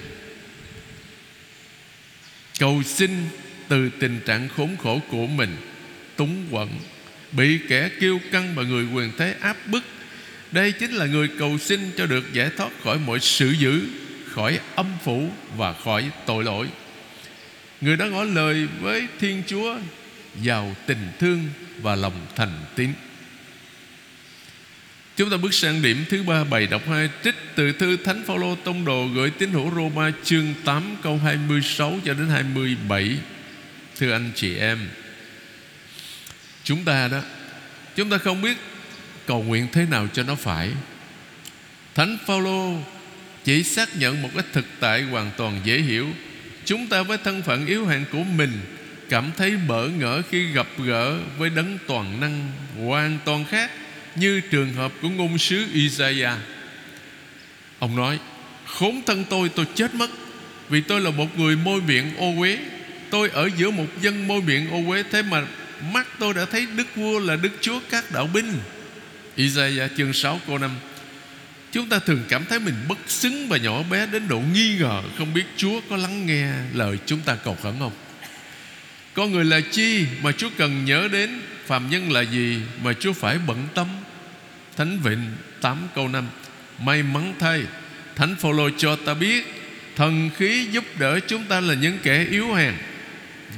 Cầu 2.60 2.84
xin 2.84 3.12
từ 3.68 3.90
tình 4.00 4.20
trạng 4.26 4.50
khốn 4.50 4.78
khổ 4.78 5.02
của 5.10 5.28
mình, 5.28 5.56
túng 6.16 6.46
quẫn, 6.52 6.68
bị 7.32 7.60
kẻ 7.70 7.90
kiêu 8.00 8.20
căng 8.32 8.56
và 8.56 8.64
người 8.64 8.86
quyền 8.94 9.12
thế 9.18 9.36
áp 9.42 9.58
bức. 9.68 9.84
Đây 10.52 10.72
chính 10.72 10.92
là 10.92 11.06
người 11.06 11.28
cầu 11.40 11.58
xin 11.58 11.80
cho 11.98 12.06
được 12.06 12.34
giải 12.34 12.50
thoát 12.58 12.70
khỏi 12.84 13.00
mọi 13.00 13.20
sự 13.20 13.52
dữ, 13.52 13.82
khỏi 14.26 14.60
âm 14.76 14.86
phủ 15.04 15.30
và 15.58 15.74
khỏi 15.74 16.10
tội 16.26 16.44
lỗi 16.44 16.68
người 17.82 17.98
đã 17.98 18.06
ngỏ 18.06 18.24
lời 18.24 18.68
với 18.80 19.08
thiên 19.20 19.44
chúa, 19.48 19.76
giàu 20.42 20.76
tình 20.86 21.12
thương 21.20 21.50
và 21.82 21.96
lòng 21.96 22.28
thành 22.36 22.66
tín. 22.76 22.94
Chúng 25.18 25.30
ta 25.30 25.38
bước 25.38 25.54
sang 25.54 25.82
điểm 25.82 26.06
thứ 26.10 26.24
ba, 26.24 26.44
bài 26.44 26.68
đọc 26.68 26.82
hai, 26.88 27.10
Trích 27.24 27.36
từ 27.56 27.72
thư 27.72 27.98
Thánh 27.98 28.24
Phaolô 28.28 28.56
Tông 28.56 28.86
Đồ 28.86 29.08
Gửi 29.08 29.30
tín 29.30 29.52
hữu 29.52 29.72
Roma 29.76 30.12
chương 30.24 30.54
8 30.66 30.96
câu 31.04 31.18
26 31.18 32.00
cho 32.06 32.14
đến 32.14 32.30
27 32.30 33.18
Thưa 34.00 34.12
anh 34.12 34.32
chị 34.36 34.58
em, 34.58 34.90
Chúng 36.64 36.84
ta 36.84 37.08
đó, 37.08 37.22
Chúng 37.96 38.10
ta 38.10 38.18
không 38.18 38.42
biết 38.42 38.58
cầu 39.26 39.44
nguyện 39.44 39.68
thế 39.72 39.86
nào 39.86 40.08
cho 40.14 40.24
nó 40.24 40.36
phải. 40.36 40.72
Thánh 41.96 42.18
Phaolô 42.28 42.78
chỉ 43.44 43.64
xác 43.64 43.98
nhận 43.98 44.22
một 44.22 44.30
cái 44.34 44.44
thực 44.54 44.66
tại, 44.80 45.04
hoàn 45.04 45.32
toàn 45.38 45.62
dễ 45.64 45.80
hiểu 45.80 46.08
chúng 46.72 46.88
ta 46.88 47.04
với 47.04 47.18
thân 47.18 47.42
phận 47.42 47.66
yếu 47.66 47.86
hạn 47.86 48.06
của 48.12 48.24
mình 48.24 48.52
cảm 49.10 49.32
thấy 49.38 49.58
bỡ 49.68 49.88
ngỡ 49.88 50.22
khi 50.30 50.46
gặp 50.46 50.68
gỡ 50.78 51.18
với 51.38 51.50
đấng 51.50 51.78
toàn 51.88 52.20
năng 52.20 52.52
hoàn 52.86 53.18
toàn 53.26 53.46
khác 53.46 53.72
như 54.16 54.42
trường 54.52 54.74
hợp 54.74 54.92
của 55.02 55.10
ngôn 55.10 55.38
sứ 55.38 55.66
Isaiah. 55.74 56.38
Ông 57.80 57.96
nói: 57.96 58.20
"Khốn 58.66 59.02
thân 59.06 59.24
tôi, 59.30 59.50
tôi 59.50 59.66
chết 59.76 59.94
mất, 59.94 60.10
vì 60.70 60.82
tôi 60.82 61.02
là 61.02 61.12
một 61.12 61.40
người 61.40 61.56
môi 61.56 61.82
miệng 61.82 62.18
ô 62.18 62.34
uế. 62.40 62.58
Tôi 63.10 63.30
ở 63.30 63.50
giữa 63.58 63.72
một 63.72 63.88
dân 64.02 64.28
môi 64.28 64.42
miệng 64.42 64.72
ô 64.72 64.92
uế 64.92 65.04
thế 65.12 65.22
mà 65.22 65.46
mắt 65.94 66.08
tôi 66.20 66.34
đã 66.34 66.46
thấy 66.46 66.68
Đức 66.76 66.96
vua 66.96 67.20
là 67.20 67.36
Đức 67.36 67.52
Chúa 67.62 67.80
các 67.90 68.12
đạo 68.12 68.30
binh." 68.34 68.54
Isaiah 69.36 69.92
chương 69.98 70.14
6 70.14 70.40
câu 70.48 70.58
5 70.58 70.72
Chúng 71.72 71.90
ta 71.90 72.00
thường 72.00 72.24
cảm 72.30 72.46
thấy 72.46 72.60
mình 72.60 72.76
bất 72.88 72.98
xứng 73.08 73.48
và 73.50 73.58
nhỏ 73.58 73.84
bé 73.84 74.06
đến 74.06 74.28
độ 74.28 74.40
nghi 74.54 74.78
ngờ, 74.78 75.02
Không 75.18 75.34
biết 75.34 75.44
Chúa 75.58 75.82
có 75.90 75.98
lắng 75.98 76.26
nghe 76.26 76.54
lời 76.74 76.98
chúng 77.06 77.20
ta 77.20 77.36
cầu 77.36 77.58
khẩn 77.64 77.74
không? 77.80 77.92
Con 79.14 79.32
người 79.32 79.46
là 79.46 79.62
chi 79.72 80.06
mà 80.22 80.32
Chúa 80.32 80.50
cần 80.58 80.86
nhớ 80.86 81.08
đến? 81.12 81.42
Phàm 81.66 81.90
nhân 81.90 82.12
là 82.12 82.22
gì 82.22 82.62
mà 82.84 82.94
Chúa 83.00 83.14
phải 83.14 83.38
bận 83.48 83.68
tâm? 83.74 83.88
Thánh 84.78 85.00
Vịnh 85.00 85.32
8 85.62 85.78
câu 85.96 86.08
5 86.08 86.28
May 86.80 87.04
mắn 87.04 87.34
thay, 87.40 87.64
Thánh 88.16 88.36
Phaolô 88.36 88.70
cho 88.78 88.96
ta 88.96 89.14
biết, 89.14 89.46
Thần 89.96 90.30
khí 90.38 90.68
giúp 90.72 90.86
đỡ 91.00 91.20
chúng 91.28 91.44
ta 91.44 91.60
là 91.60 91.74
những 91.74 91.98
kẻ 92.04 92.26
yếu 92.32 92.54
hèn. 92.54 92.74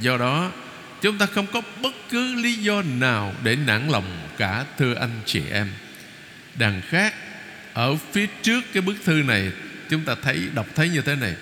Do 0.00 0.16
đó, 0.16 0.52
Chúng 1.00 1.18
ta 1.18 1.26
không 1.26 1.46
có 1.46 1.62
bất 1.82 1.94
cứ 2.10 2.34
lý 2.34 2.54
do 2.54 2.82
nào 2.82 3.34
Để 3.42 3.56
nản 3.56 3.88
lòng 3.88 4.28
cả, 4.38 4.64
thưa 4.78 4.94
anh 4.94 5.20
chị 5.26 5.42
em. 5.50 5.68
Đằng 6.54 6.80
khác 6.88 7.14
ở 7.74 7.96
phía 8.12 8.26
trước 8.42 8.60
cái 8.72 8.82
bức 8.82 8.94
thư 9.04 9.12
này, 9.12 9.50
Chúng 9.90 10.04
ta 10.04 10.14
thấy, 10.22 10.40
đọc 10.54 10.66
thấy 10.74 10.88
như 10.88 11.00
thế 11.00 11.14
này. 11.14 11.34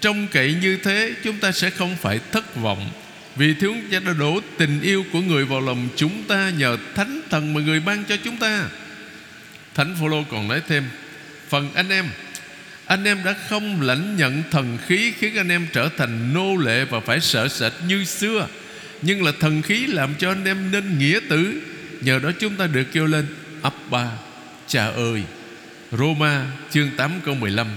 Trong 0.00 0.26
cậy 0.26 0.54
như 0.54 0.76
thế, 0.76 1.14
Chúng 1.24 1.38
ta 1.38 1.52
sẽ 1.52 1.70
không 1.70 1.96
phải 1.96 2.20
thất 2.32 2.56
vọng, 2.56 2.90
Vì 3.36 3.54
Thiếu 3.54 3.74
Cha 3.90 4.00
đã 4.00 4.12
đổ 4.12 4.40
tình 4.58 4.80
yêu 4.80 5.04
của 5.12 5.20
người 5.20 5.44
vào 5.44 5.60
lòng 5.60 5.88
chúng 5.96 6.22
ta 6.28 6.50
Nhờ 6.50 6.76
Thánh 6.94 7.20
Thần 7.30 7.54
mà 7.54 7.60
người 7.60 7.80
ban 7.80 8.04
cho 8.04 8.16
chúng 8.24 8.36
ta. 8.36 8.68
Thánh 9.74 9.96
Phaolô 9.98 10.24
còn 10.30 10.48
nói 10.48 10.62
thêm, 10.68 10.84
Phần 11.48 11.74
anh 11.74 11.88
em 11.88 12.08
Anh 12.86 13.04
em 13.04 13.18
đã 13.24 13.34
không 13.48 13.80
lãnh 13.80 14.16
nhận 14.16 14.42
thần 14.50 14.78
khí 14.86 15.12
Khiến 15.18 15.36
anh 15.36 15.48
em 15.48 15.66
trở 15.72 15.88
thành 15.96 16.34
nô 16.34 16.56
lệ 16.56 16.84
Và 16.84 17.00
phải 17.00 17.20
sợ 17.20 17.48
sệt 17.48 17.72
như 17.86 18.04
xưa, 18.04 18.48
Nhưng 19.02 19.24
là 19.24 19.32
thần 19.40 19.62
khí 19.62 19.86
làm 19.86 20.14
cho 20.18 20.28
anh 20.28 20.44
em 20.44 20.70
nên 20.72 20.98
nghĩa 20.98 21.20
tử. 21.28 21.62
Nhờ 22.00 22.18
đó 22.18 22.30
chúng 22.40 22.56
ta 22.56 22.66
được 22.66 22.84
kêu 22.92 23.06
lên, 23.06 23.26
Abba, 23.62 24.10
Cha 24.66 24.86
ơi. 24.86 25.22
Roma, 25.98 26.46
chương 26.70 26.90
8 26.96 27.20
câu 27.24 27.34
15 27.34 27.68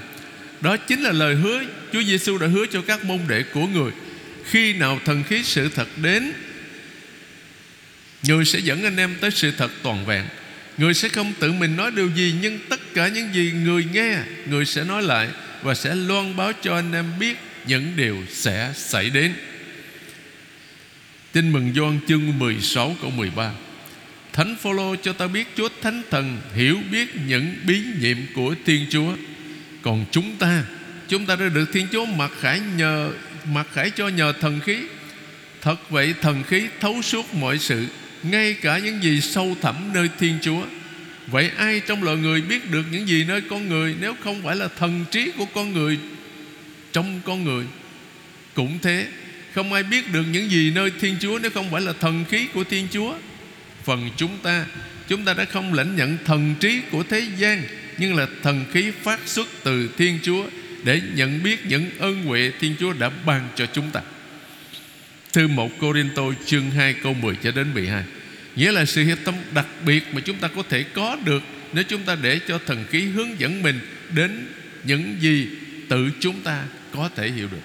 Đó 0.61 0.77
chính 0.77 1.01
là 1.01 1.11
lời 1.11 1.35
hứa 1.35 1.63
Chúa 1.93 2.03
Giêsu 2.03 2.37
đã 2.37 2.47
hứa 2.47 2.65
cho 2.65 2.81
các 2.81 3.05
môn 3.05 3.19
đệ 3.27 3.43
của 3.43 3.67
người. 3.67 3.91
Khi 4.45 4.73
nào 4.73 4.99
thần 5.05 5.23
khí 5.23 5.43
sự 5.43 5.69
thật 5.75 5.87
đến, 5.97 6.33
Người 8.27 8.45
sẽ 8.45 8.59
dẫn 8.59 8.83
anh 8.83 8.97
em 8.97 9.15
tới 9.21 9.31
sự 9.31 9.51
thật 9.57 9.71
toàn 9.83 10.05
vẹn. 10.05 10.25
Người 10.77 10.93
sẽ 10.93 11.09
không 11.09 11.33
tự 11.39 11.51
mình 11.51 11.75
nói 11.75 11.91
điều 11.91 12.09
gì, 12.15 12.35
Nhưng 12.41 12.59
tất 12.69 12.79
cả 12.93 13.07
những 13.07 13.33
gì 13.33 13.51
người 13.51 13.85
nghe, 13.93 14.17
Người 14.49 14.65
sẽ 14.65 14.83
nói 14.83 15.03
lại 15.03 15.29
Và 15.61 15.75
sẽ 15.75 15.95
loan 15.95 16.35
báo 16.35 16.51
cho 16.61 16.75
anh 16.75 16.93
em 16.93 17.05
biết 17.19 17.37
Những 17.67 17.93
điều 17.95 18.17
sẽ 18.29 18.73
xảy 18.75 19.09
đến. 19.09 19.33
Tin 21.31 21.51
mừng 21.51 21.73
Gioan 21.75 21.99
chương 22.07 22.39
16 22.39 22.95
câu 23.01 23.09
13 23.09 23.51
Thánh 24.33 24.55
Phaolô 24.61 24.95
cho 24.95 25.13
ta 25.13 25.27
biết 25.27 25.47
Chúa 25.57 25.69
Thánh 25.81 26.01
Thần 26.11 26.37
hiểu 26.55 26.79
biết 26.91 27.15
những 27.27 27.55
bí 27.67 27.81
nhiệm 28.01 28.17
của 28.35 28.55
Thiên 28.65 28.85
Chúa. 28.89 29.15
Còn 29.81 30.05
chúng 30.11 30.35
ta, 30.39 30.63
chúng 31.07 31.25
ta 31.25 31.35
đã 31.35 31.49
được 31.49 31.69
Thiên 31.73 31.87
Chúa 31.91 32.05
mặc 32.05 32.31
khải 32.39 32.61
nhờ 32.77 33.11
mặc 33.53 33.67
khải 33.73 33.89
cho 33.89 34.07
nhờ 34.07 34.33
thần 34.41 34.59
khí. 34.59 34.77
Thật 35.61 35.89
vậy 35.89 36.13
thần 36.21 36.43
khí 36.43 36.67
thấu 36.79 37.01
suốt 37.01 37.33
mọi 37.33 37.59
sự, 37.59 37.85
ngay 38.23 38.53
cả 38.53 38.77
những 38.77 39.03
gì 39.03 39.21
sâu 39.21 39.55
thẳm 39.61 39.75
nơi 39.93 40.09
Thiên 40.19 40.37
Chúa. 40.41 40.65
Vậy 41.27 41.51
ai 41.57 41.79
trong 41.79 42.03
loài 42.03 42.17
người 42.17 42.41
biết 42.41 42.71
được 42.71 42.83
những 42.91 43.07
gì 43.07 43.23
nơi 43.23 43.41
con 43.41 43.69
người 43.69 43.95
nếu 44.01 44.15
không 44.23 44.41
phải 44.43 44.55
là 44.55 44.67
thần 44.79 45.05
trí 45.11 45.31
của 45.37 45.45
con 45.45 45.73
người 45.73 45.99
trong 46.93 47.21
con 47.25 47.43
người? 47.43 47.65
Cũng 48.53 48.79
thế, 48.81 49.07
không 49.53 49.73
ai 49.73 49.83
biết 49.83 50.11
được 50.11 50.23
những 50.31 50.51
gì 50.51 50.71
nơi 50.75 50.91
Thiên 50.99 51.15
Chúa 51.19 51.39
nếu 51.41 51.51
không 51.51 51.71
phải 51.71 51.81
là 51.81 51.93
thần 51.99 52.25
khí 52.29 52.47
của 52.53 52.63
Thiên 52.63 52.87
Chúa. 52.91 53.15
Phần 53.83 54.09
chúng 54.17 54.37
ta. 54.43 54.65
Chúng 55.07 55.25
ta 55.25 55.33
đã 55.33 55.45
không 55.45 55.73
lãnh 55.73 55.95
nhận 55.95 56.17
thần 56.25 56.55
trí 56.59 56.81
của 56.91 57.03
thế 57.03 57.27
gian, 57.37 57.63
Nhưng 57.97 58.15
là 58.15 58.27
thần 58.43 58.65
khí 58.73 58.91
phát 59.03 59.19
xuất 59.25 59.47
từ 59.63 59.89
Thiên 59.97 60.19
Chúa 60.23 60.45
Để 60.83 61.01
nhận 61.15 61.43
biết 61.43 61.65
những 61.65 61.89
ơn 61.99 62.23
huệ 62.23 62.51
Thiên 62.59 62.75
Chúa 62.79 62.93
đã 62.93 63.09
ban 63.25 63.49
cho 63.55 63.65
chúng 63.65 63.91
ta. 63.91 64.01
Thư 65.33 65.47
1 65.47 65.79
Corinto 65.79 66.23
chương 66.45 66.71
2 66.71 66.93
câu 66.93 67.13
10 67.13 67.35
cho 67.43 67.51
đến 67.51 67.73
12 67.73 68.03
Nghĩa 68.55 68.71
là 68.71 68.85
sự 68.85 69.03
hiệp 69.03 69.17
tâm 69.23 69.35
đặc 69.53 69.67
biệt 69.85 70.03
mà 70.13 70.21
chúng 70.25 70.37
ta 70.37 70.47
có 70.47 70.63
thể 70.69 70.83
có 70.83 71.17
được 71.25 71.43
Nếu 71.73 71.83
chúng 71.83 72.01
ta 72.03 72.15
để 72.21 72.39
cho 72.47 72.59
thần 72.65 72.85
khí 72.89 73.01
hướng 73.01 73.39
dẫn 73.39 73.63
mình 73.63 73.79
Đến 74.15 74.47
những 74.83 75.15
gì 75.19 75.47
tự 75.89 76.09
chúng 76.19 76.41
ta 76.41 76.63
có 76.93 77.09
thể 77.15 77.31
hiểu 77.31 77.47
được. 77.51 77.61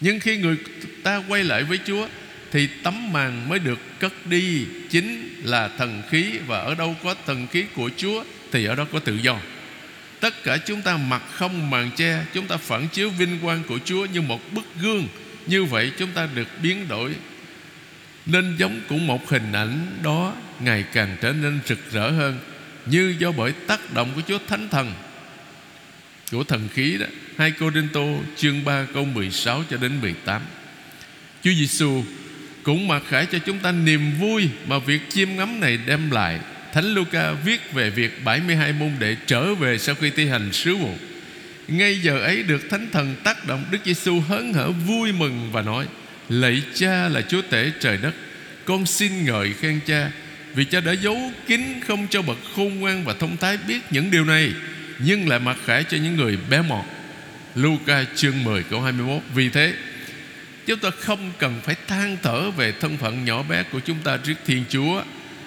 Nhưng 0.00 0.20
khi 0.20 0.36
người 0.36 0.56
ta 1.02 1.22
quay 1.28 1.44
lại 1.44 1.64
với 1.64 1.78
Chúa 1.86 2.08
thì 2.52 2.68
tấm 2.82 3.12
màn 3.12 3.48
mới 3.48 3.58
được 3.58 3.78
cất 3.98 4.26
đi 4.26 4.66
chính 4.90 5.34
là 5.42 5.68
thần 5.68 6.02
khí 6.10 6.38
và 6.46 6.58
ở 6.58 6.74
đâu 6.74 6.96
có 7.04 7.14
thần 7.26 7.46
khí 7.46 7.64
của 7.74 7.90
Chúa 7.96 8.24
thì 8.52 8.64
ở 8.64 8.74
đó 8.74 8.86
có 8.92 8.98
tự 8.98 9.16
do. 9.16 9.38
Tất 10.20 10.42
cả 10.44 10.56
chúng 10.56 10.82
ta 10.82 10.96
mặc 10.96 11.22
không 11.32 11.70
màn 11.70 11.90
che, 11.96 12.24
chúng 12.34 12.46
ta 12.46 12.56
phản 12.56 12.88
chiếu 12.88 13.10
vinh 13.10 13.38
quang 13.42 13.62
của 13.68 13.78
Chúa 13.84 14.06
như 14.06 14.20
một 14.20 14.52
bức 14.52 14.64
gương. 14.80 15.08
Như 15.46 15.64
vậy 15.64 15.92
chúng 15.98 16.10
ta 16.10 16.28
được 16.34 16.48
biến 16.62 16.88
đổi 16.88 17.14
nên 18.26 18.56
giống 18.58 18.80
cũng 18.88 19.06
một 19.06 19.28
hình 19.28 19.52
ảnh 19.52 19.98
đó 20.02 20.34
ngày 20.60 20.84
càng 20.92 21.16
trở 21.20 21.32
nên 21.32 21.60
rực 21.66 21.78
rỡ 21.92 22.10
hơn 22.10 22.38
như 22.86 23.14
do 23.18 23.32
bởi 23.32 23.52
tác 23.52 23.94
động 23.94 24.12
của 24.14 24.20
Chúa 24.28 24.38
Thánh 24.48 24.68
Thần 24.68 24.92
của 26.32 26.44
thần 26.44 26.68
khí 26.74 26.96
đó. 26.98 27.06
Hai 27.38 27.52
Cô 27.60 27.70
Đinh 27.70 27.88
Tô 27.92 28.18
chương 28.36 28.64
3 28.64 28.86
câu 28.94 29.04
16 29.04 29.64
cho 29.70 29.76
đến 29.76 30.00
18. 30.00 30.42
Chúa 31.42 31.50
Giêsu 31.52 32.04
cũng 32.62 32.88
mặc 32.88 33.02
khải 33.08 33.26
cho 33.26 33.38
chúng 33.38 33.58
ta 33.58 33.72
niềm 33.72 34.12
vui 34.20 34.48
mà 34.66 34.78
việc 34.78 35.00
chiêm 35.08 35.28
ngắm 35.36 35.60
này 35.60 35.78
đem 35.86 36.10
lại. 36.10 36.38
Thánh 36.72 36.94
Luca 36.94 37.32
viết 37.32 37.72
về 37.72 37.90
việc 37.90 38.24
72 38.24 38.72
môn 38.72 38.90
đệ 38.98 39.16
trở 39.26 39.54
về 39.54 39.78
sau 39.78 39.94
khi 39.94 40.10
thi 40.10 40.28
hành 40.28 40.52
sứ 40.52 40.76
vụ. 40.76 40.94
Ngay 41.68 42.00
giờ 42.02 42.18
ấy 42.18 42.42
được 42.42 42.70
Thánh 42.70 42.88
Thần 42.92 43.14
tác 43.24 43.46
động 43.46 43.64
Đức 43.70 43.78
Giêsu 43.84 44.20
hớn 44.20 44.52
hở 44.52 44.70
vui 44.70 45.12
mừng 45.12 45.48
và 45.52 45.62
nói: 45.62 45.86
Lạy 46.28 46.62
Cha 46.74 47.08
là 47.08 47.22
Chúa 47.28 47.42
tể 47.42 47.70
trời 47.80 47.98
đất, 48.02 48.14
con 48.64 48.86
xin 48.86 49.24
ngợi 49.24 49.52
khen 49.52 49.80
Cha 49.86 50.10
vì 50.54 50.64
Cha 50.64 50.80
đã 50.80 50.92
giấu 50.92 51.32
kín 51.46 51.60
không 51.86 52.06
cho 52.10 52.22
bậc 52.22 52.38
khôn 52.56 52.80
ngoan 52.80 53.04
và 53.04 53.14
thông 53.14 53.36
thái 53.36 53.58
biết 53.68 53.80
những 53.90 54.10
điều 54.10 54.24
này, 54.24 54.52
nhưng 54.98 55.28
lại 55.28 55.38
mặc 55.38 55.56
khải 55.64 55.84
cho 55.84 55.96
những 55.96 56.16
người 56.16 56.38
bé 56.50 56.62
mọt. 56.62 56.84
Luca 57.54 58.04
chương 58.14 58.44
10 58.44 58.62
câu 58.62 58.80
21 58.80 59.22
Vì 59.34 59.48
thế 59.48 59.74
Chúng 60.66 60.78
ta 60.78 60.90
không 60.90 61.32
cần 61.38 61.60
phải 61.64 61.76
than 61.88 62.16
thở 62.22 62.50
về 62.50 62.72
thân 62.80 62.96
phận 62.96 63.24
nhỏ 63.24 63.42
bé 63.42 63.62
của 63.62 63.80
chúng 63.80 63.98
ta 64.04 64.16
trước 64.16 64.34
Thiên 64.46 64.64
Chúa, 64.68 65.02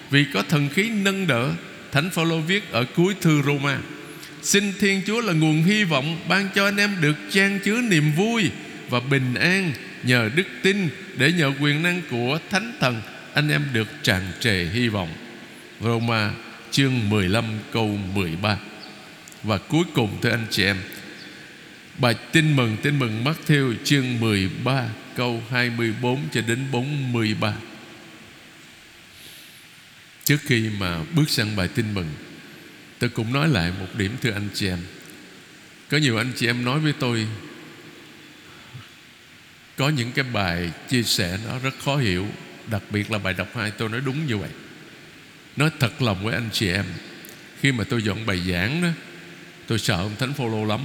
Vì 0.09 0.25
có 0.33 0.43
thần 0.49 0.69
khí 0.69 0.89
nâng 0.89 1.27
đỡ. 1.27 1.51
Thánh 1.91 2.09
Phaolô 2.09 2.39
viết 2.39 2.71
ở 2.71 2.85
cuối 2.95 3.15
thư 3.21 3.41
Roma, 3.41 3.77
Xin 4.45 4.73
Thiên 4.79 5.01
Chúa 5.07 5.21
là 5.21 5.33
nguồn 5.33 5.63
hy 5.63 5.83
vọng 5.83 6.19
Ban 6.27 6.49
cho 6.55 6.65
anh 6.65 6.77
em 6.77 6.95
được 7.01 7.15
trang 7.31 7.59
chứa 7.63 7.81
niềm 7.81 8.11
vui 8.11 8.51
Và 8.89 8.99
bình 8.99 9.33
an 9.33 9.71
nhờ 10.03 10.29
đức 10.35 10.47
tin 10.61 10.89
Để 11.17 11.31
nhờ 11.31 11.51
quyền 11.61 11.83
năng 11.83 12.01
của 12.11 12.39
Thánh 12.49 12.73
Thần 12.79 13.01
Anh 13.33 13.49
em 13.49 13.65
được 13.73 13.87
tràn 14.03 14.21
trề 14.39 14.65
hy 14.73 14.87
vọng. 14.87 15.09
Roma 15.81 16.31
chương 16.71 17.09
15 17.09 17.45
câu 17.71 17.99
13 18.13 18.57
Và 19.43 19.57
cuối 19.57 19.83
cùng 19.93 20.17
thưa 20.21 20.29
anh 20.29 20.45
chị 20.49 20.63
em, 20.63 20.77
Bài 21.97 22.15
tin 22.31 22.55
mừng 22.55 22.77
tin 22.81 22.99
mừng 22.99 23.23
Matthew 23.23 23.73
chương 23.83 24.19
13 24.19 24.87
câu 25.15 25.43
24 25.49 26.19
cho 26.31 26.41
đến 26.41 26.59
43 26.71 27.53
Trước 30.25 30.37
khi 30.41 30.69
mà 30.79 31.03
bước 31.15 31.29
sang 31.29 31.55
bài 31.55 31.67
tin 31.67 31.93
mừng, 31.93 32.09
Tôi 32.99 33.09
cũng 33.09 33.33
nói 33.33 33.49
lại 33.49 33.71
một 33.79 33.87
điểm 33.97 34.15
thưa 34.21 34.31
anh 34.31 34.49
chị 34.53 34.67
em. 34.67 34.79
Có 35.89 35.97
nhiều 35.97 36.17
anh 36.17 36.31
chị 36.35 36.47
em 36.47 36.65
nói 36.65 36.79
với 36.79 36.93
tôi, 36.99 37.27
Có 39.77 39.89
những 39.89 40.11
cái 40.11 40.25
bài 40.33 40.71
chia 40.89 41.03
sẻ 41.03 41.37
nó 41.47 41.59
rất 41.59 41.73
khó 41.85 41.97
hiểu, 41.97 42.27
Đặc 42.67 42.81
biệt 42.89 43.11
là 43.11 43.17
bài 43.17 43.33
đọc 43.33 43.47
hai 43.55 43.71
tôi 43.71 43.89
nói 43.89 44.01
đúng 44.05 44.27
như 44.27 44.37
vậy. 44.37 44.49
Nói 45.55 45.69
thật 45.79 46.01
lòng 46.01 46.23
với 46.23 46.33
anh 46.33 46.49
chị 46.53 46.69
em, 46.69 46.85
Khi 47.59 47.71
mà 47.71 47.83
tôi 47.83 48.01
dọn 48.01 48.25
bài 48.25 48.41
giảng 48.49 48.81
đó, 48.81 48.89
Tôi 49.67 49.79
sợ 49.79 49.95
ông 49.95 50.15
Thánh 50.19 50.33
Phaolô 50.33 50.65
lắm. 50.65 50.81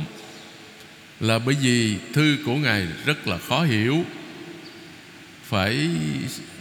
Là 1.20 1.38
bởi 1.38 1.54
vì 1.62 1.96
thư 2.12 2.36
của 2.44 2.56
Ngài 2.56 2.86
rất 3.04 3.28
là 3.28 3.38
khó 3.38 3.62
hiểu 3.64 4.04
phải 5.50 5.88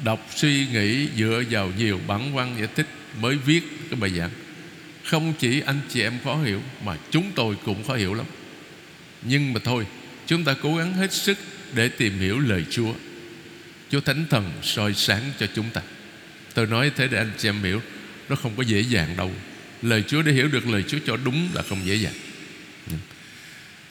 đọc 0.03 0.27
suy 0.36 0.67
nghĩ 0.74 1.08
dựa 1.17 1.43
vào 1.50 1.72
nhiều 1.77 2.00
bản 2.08 2.34
văn 2.34 2.55
giải 2.58 2.67
thích 2.75 2.88
mới 3.22 3.36
viết 3.36 3.63
cái 3.89 4.00
bài 4.00 4.10
giảng. 4.10 4.29
Không 5.03 5.34
chỉ 5.39 5.62
anh 5.65 5.79
chị 5.89 6.01
em 6.01 6.13
khó 6.24 6.36
hiểu, 6.36 6.62
Mà 6.86 6.98
chúng 7.12 7.31
tôi 7.36 7.55
cũng 7.65 7.84
khó 7.84 7.96
hiểu 7.96 8.13
lắm. 8.13 8.25
Nhưng 9.22 9.53
mà 9.53 9.60
thôi, 9.63 9.86
Chúng 10.27 10.43
ta 10.43 10.55
cố 10.62 10.75
gắng 10.75 10.93
hết 10.93 11.13
sức 11.13 11.38
để 11.74 11.89
tìm 11.89 12.19
hiểu 12.19 12.39
lời 12.39 12.65
Chúa. 12.69 12.93
Chúa 13.89 14.01
Thánh 14.01 14.25
Thần 14.29 14.51
soi 14.63 14.93
sáng 14.93 15.22
cho 15.39 15.48
chúng 15.55 15.69
ta. 15.74 15.81
Tôi 16.53 16.67
nói 16.67 16.91
thế 16.96 17.08
để 17.08 17.17
anh 17.17 17.31
chị 17.38 17.50
em 17.50 17.63
hiểu, 17.63 17.81
Nó 18.29 18.36
không 18.36 18.55
có 18.55 18.63
dễ 18.63 18.79
dàng 18.81 19.17
đâu. 19.17 19.31
Lời 19.81 20.03
Chúa 20.08 20.22
để 20.22 20.31
hiểu 20.31 20.48
được 20.48 20.67
lời 20.67 20.84
Chúa 20.88 21.00
cho 21.05 21.17
đúng 21.17 21.50
là 21.53 21.62
không 21.62 21.86
dễ 21.86 21.96
dàng. 21.96 22.13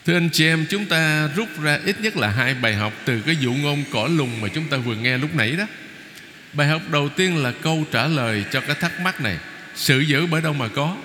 Thưa 0.05 0.17
anh 0.17 0.29
chị 0.33 0.45
em, 0.45 0.65
Chúng 0.69 0.85
ta 0.85 1.29
rút 1.35 1.61
ra 1.61 1.79
ít 1.85 2.01
nhất 2.01 2.17
là 2.17 2.29
hai 2.29 2.53
bài 2.53 2.75
học 2.75 2.93
Từ 3.05 3.21
cái 3.21 3.35
dụ 3.41 3.53
ngôn 3.53 3.83
cỏ 3.91 4.09
lùng 4.15 4.41
mà 4.41 4.47
chúng 4.47 4.67
ta 4.67 4.77
vừa 4.77 4.95
nghe 4.95 5.17
lúc 5.17 5.35
nãy 5.35 5.51
đó. 5.51 5.65
Bài 6.53 6.67
học 6.67 6.81
đầu 6.91 7.09
tiên 7.09 7.37
là 7.37 7.51
câu 7.61 7.85
trả 7.91 8.07
lời 8.07 8.43
cho 8.51 8.61
cái 8.61 8.75
thắc 8.75 8.99
mắc 8.99 9.21
này 9.21 9.37
Sự 9.75 9.99
giữ 9.99 10.25
bởi 10.25 10.41
đâu 10.41 10.53
mà 10.53 10.67
có? 10.67 10.97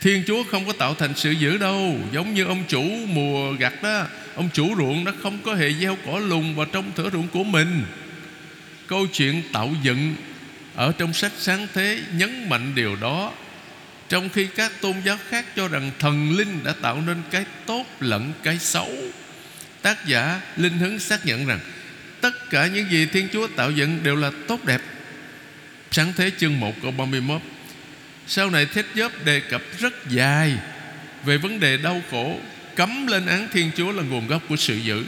Thiên 0.00 0.22
Chúa 0.26 0.44
không 0.44 0.66
có 0.66 0.72
tạo 0.72 0.94
thành 0.94 1.12
sự 1.16 1.30
giữ 1.30 1.58
đâu, 1.58 1.98
Giống 2.12 2.34
như 2.34 2.44
ông 2.44 2.64
chủ 2.68 2.82
mùa 3.06 3.52
gặt 3.52 3.82
đó. 3.82 4.06
Ông 4.34 4.48
chủ 4.52 4.74
ruộng 4.76 5.04
nó 5.04 5.12
không 5.22 5.38
có 5.42 5.54
hề 5.54 5.72
gieo 5.72 5.96
cỏ 6.06 6.18
lùng 6.18 6.56
vào 6.56 6.66
trong 6.66 6.92
thửa 6.96 7.10
ruộng 7.10 7.28
của 7.28 7.44
mình. 7.44 7.82
Câu 8.86 9.06
chuyện 9.06 9.42
tạo 9.52 9.74
dựng 9.82 10.14
Ở 10.74 10.92
trong 10.98 11.12
sách 11.12 11.32
sáng 11.38 11.66
thế 11.74 12.00
nhấn 12.16 12.48
mạnh 12.48 12.72
điều 12.74 12.96
đó. 12.96 13.32
Trong 14.12 14.28
khi 14.28 14.46
các 14.56 14.72
tôn 14.80 14.96
giáo 15.04 15.18
khác 15.28 15.44
cho 15.56 15.68
rằng 15.68 15.90
thần 15.98 16.36
linh 16.36 16.64
đã 16.64 16.74
tạo 16.82 17.02
nên 17.06 17.16
cái 17.30 17.44
tốt 17.66 17.84
lẫn 18.00 18.32
cái 18.42 18.58
xấu, 18.58 18.90
Tác 19.82 20.06
giả 20.06 20.40
Linh 20.56 20.78
Hứng 20.78 20.98
xác 20.98 21.26
nhận 21.26 21.46
rằng 21.46 21.60
Tất 22.20 22.50
cả 22.50 22.66
những 22.66 22.90
gì 22.90 23.06
Thiên 23.06 23.28
Chúa 23.32 23.46
tạo 23.46 23.70
dựng 23.70 23.98
đều 24.02 24.16
là 24.16 24.30
tốt 24.48 24.64
đẹp. 24.64 24.80
Sáng 25.90 26.12
thế 26.16 26.30
chương 26.38 26.60
1 26.60 26.74
câu 26.82 26.90
31 26.90 27.42
Sau 28.26 28.50
này 28.50 28.66
Thiết 28.66 28.86
Giớp 28.94 29.24
đề 29.24 29.40
cập 29.40 29.62
rất 29.78 29.94
dài 30.10 30.52
Về 31.24 31.36
vấn 31.36 31.60
đề 31.60 31.76
đau 31.76 32.02
khổ, 32.10 32.36
Cấm 32.74 33.06
lên 33.06 33.26
án 33.26 33.48
Thiên 33.52 33.70
Chúa 33.76 33.92
là 33.92 34.02
nguồn 34.02 34.26
gốc 34.26 34.42
của 34.48 34.56
sự 34.56 34.76
dữ. 34.76 35.04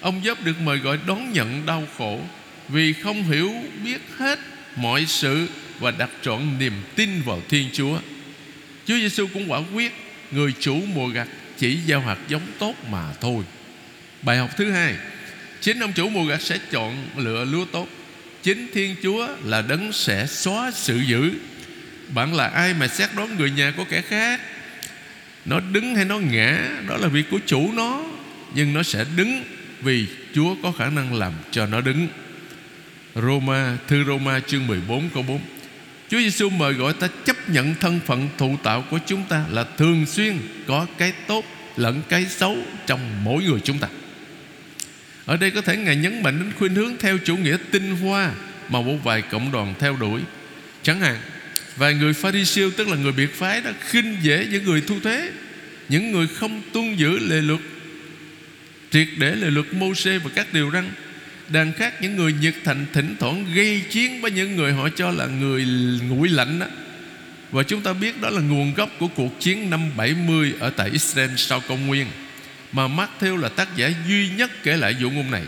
Ông 0.00 0.22
Giớp 0.24 0.44
được 0.44 0.60
mời 0.60 0.78
gọi 0.78 0.98
đón 1.06 1.32
nhận 1.32 1.66
đau 1.66 1.84
khổ 1.98 2.20
Vì 2.68 2.92
không 2.92 3.22
hiểu 3.22 3.54
biết 3.84 4.00
hết 4.18 4.38
mọi 4.76 5.06
sự 5.06 5.48
Và 5.78 5.90
đặt 5.90 6.10
trọn 6.22 6.58
niềm 6.58 6.82
tin 6.96 7.22
vào 7.22 7.42
Thiên 7.48 7.70
Chúa. 7.72 7.98
Chúa 8.88 8.96
Giêsu 8.96 9.26
cũng 9.26 9.50
quả 9.50 9.60
quyết, 9.74 9.92
Người 10.30 10.52
chủ 10.60 10.82
mùa 10.94 11.08
gặt 11.08 11.28
chỉ 11.58 11.78
gieo 11.86 12.00
hạt 12.00 12.18
giống 12.28 12.42
tốt 12.58 12.74
mà 12.90 13.12
thôi. 13.20 13.44
Bài 14.22 14.36
học 14.38 14.50
thứ 14.56 14.70
hai, 14.70 14.94
Chính 15.60 15.80
ông 15.80 15.92
chủ 15.92 16.08
mùa 16.08 16.24
gặt 16.24 16.42
sẽ 16.42 16.58
chọn 16.70 17.06
lựa 17.16 17.44
lúa 17.44 17.64
tốt. 17.64 17.88
Chính 18.42 18.66
Thiên 18.74 18.96
Chúa 19.02 19.28
là 19.44 19.62
đấng 19.62 19.92
sẽ 19.92 20.26
xóa 20.26 20.70
sự 20.74 20.98
dữ. 20.98 21.30
Bạn 22.14 22.34
là 22.34 22.46
ai 22.46 22.74
mà 22.74 22.88
xét 22.88 23.10
đoán 23.16 23.36
người 23.36 23.50
nhà 23.50 23.72
của 23.76 23.84
kẻ 23.90 24.02
khác? 24.02 24.40
Nó 25.44 25.60
đứng 25.60 25.94
hay 25.94 26.04
nó 26.04 26.18
ngã, 26.18 26.68
Đó 26.88 26.96
là 26.96 27.08
việc 27.08 27.30
của 27.30 27.38
chủ 27.46 27.72
nó. 27.72 28.02
Nhưng 28.54 28.74
nó 28.74 28.82
sẽ 28.82 29.04
đứng 29.16 29.44
Vì 29.80 30.06
Chúa 30.34 30.56
có 30.62 30.72
khả 30.72 30.90
năng 30.90 31.14
làm 31.14 31.32
cho 31.50 31.66
nó 31.66 31.80
đứng. 31.80 32.08
Roma, 33.14 33.76
Thư 33.88 34.04
Roma 34.04 34.40
chương 34.40 34.66
14 34.66 35.08
câu 35.14 35.22
4 35.22 35.40
Chúa 36.10 36.18
Giêsu 36.18 36.50
mời 36.50 36.72
gọi 36.72 36.92
ta 36.92 37.08
chấp 37.24 37.48
nhận 37.48 37.74
thân 37.80 38.00
phận 38.06 38.28
thụ 38.38 38.56
tạo 38.62 38.84
của 38.90 38.98
chúng 39.06 39.24
ta 39.28 39.44
Là 39.50 39.64
thường 39.76 40.06
xuyên 40.06 40.38
có 40.66 40.86
cái 40.98 41.12
tốt 41.26 41.44
lẫn 41.76 42.02
cái 42.08 42.26
xấu 42.26 42.56
trong 42.86 43.24
mỗi 43.24 43.42
người 43.44 43.60
chúng 43.64 43.78
ta 43.78 43.88
ở 45.28 45.36
đây 45.36 45.50
có 45.50 45.60
thể 45.60 45.76
Ngài 45.76 45.96
nhấn 45.96 46.22
mạnh 46.22 46.38
đến 46.38 46.52
khuyên 46.58 46.74
hướng 46.74 46.96
theo 46.98 47.18
chủ 47.18 47.36
nghĩa 47.36 47.56
tinh 47.70 47.96
hoa 47.96 48.32
mà 48.68 48.80
một 48.80 48.96
vài 49.04 49.22
cộng 49.22 49.52
đoàn 49.52 49.74
theo 49.78 49.96
đuổi. 49.96 50.20
Chẳng 50.82 51.00
hạn, 51.00 51.16
vài 51.76 51.94
người 51.94 52.12
pha 52.12 52.32
ri 52.32 52.44
siêu 52.44 52.70
tức 52.76 52.88
là 52.88 52.96
người 52.96 53.12
biệt 53.12 53.34
phái 53.34 53.60
đó 53.60 53.70
khinh 53.80 54.16
dễ 54.22 54.46
những 54.50 54.64
người 54.64 54.80
thu 54.80 55.00
thuế, 55.00 55.30
những 55.88 56.12
người 56.12 56.26
không 56.26 56.62
tuân 56.72 56.96
giữ 56.96 57.18
lệ 57.18 57.40
luật, 57.40 57.60
triệt 58.90 59.08
để 59.18 59.34
lệ 59.34 59.50
luật 59.50 59.74
mô 59.74 59.94
xê 59.94 60.18
và 60.18 60.30
các 60.34 60.52
điều 60.52 60.70
răn. 60.70 60.90
Đàn 61.48 61.72
khác 61.72 61.94
những 62.00 62.16
người 62.16 62.32
nhiệt 62.32 62.54
thành 62.64 62.86
thỉnh 62.92 63.16
thoảng 63.20 63.44
gây 63.54 63.82
chiến 63.90 64.20
với 64.20 64.30
những 64.30 64.56
người 64.56 64.72
họ 64.72 64.88
cho 64.96 65.10
là 65.10 65.26
người 65.26 65.66
nguội 66.08 66.28
lạnh 66.28 66.58
đó. 66.58 66.66
Và 67.50 67.62
chúng 67.62 67.80
ta 67.80 67.92
biết 67.92 68.20
đó 68.20 68.30
là 68.30 68.40
nguồn 68.40 68.74
gốc 68.74 68.90
của 68.98 69.08
cuộc 69.08 69.40
chiến 69.40 69.70
năm 69.70 69.90
70 69.96 70.54
ở 70.60 70.70
tại 70.70 70.90
Israel 70.90 71.30
sau 71.36 71.60
công 71.68 71.86
nguyên, 71.86 72.06
mà 72.72 72.88
Matthew 72.88 73.36
là 73.36 73.48
tác 73.48 73.76
giả 73.76 73.90
duy 74.08 74.28
nhất 74.28 74.50
kể 74.62 74.76
lại 74.76 74.96
vụ 75.00 75.10
ngôn 75.10 75.30
này 75.30 75.42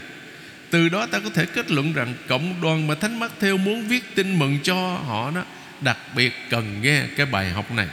Từ 0.71 0.89
đó 0.89 1.07
ta 1.07 1.19
có 1.19 1.31
thể 1.35 1.47
kết 1.47 1.71
luận 1.71 1.93
rằng 1.93 2.15
Cộng 2.29 2.61
đoàn 2.63 2.87
mà 2.87 2.95
Thánh 2.95 3.21
Matthew 3.21 3.59
muốn 3.59 3.89
viết 3.89 4.15
tin 4.15 4.39
mừng 4.39 4.59
cho 4.63 4.75
họ 5.07 5.31
đó 5.35 5.45
Đặc 5.81 5.99
biệt 6.17 6.33
cần 6.51 6.83
nghe 6.83 7.03
cái 7.17 7.27
bài 7.27 7.51
học 7.51 7.73
này 7.73 7.89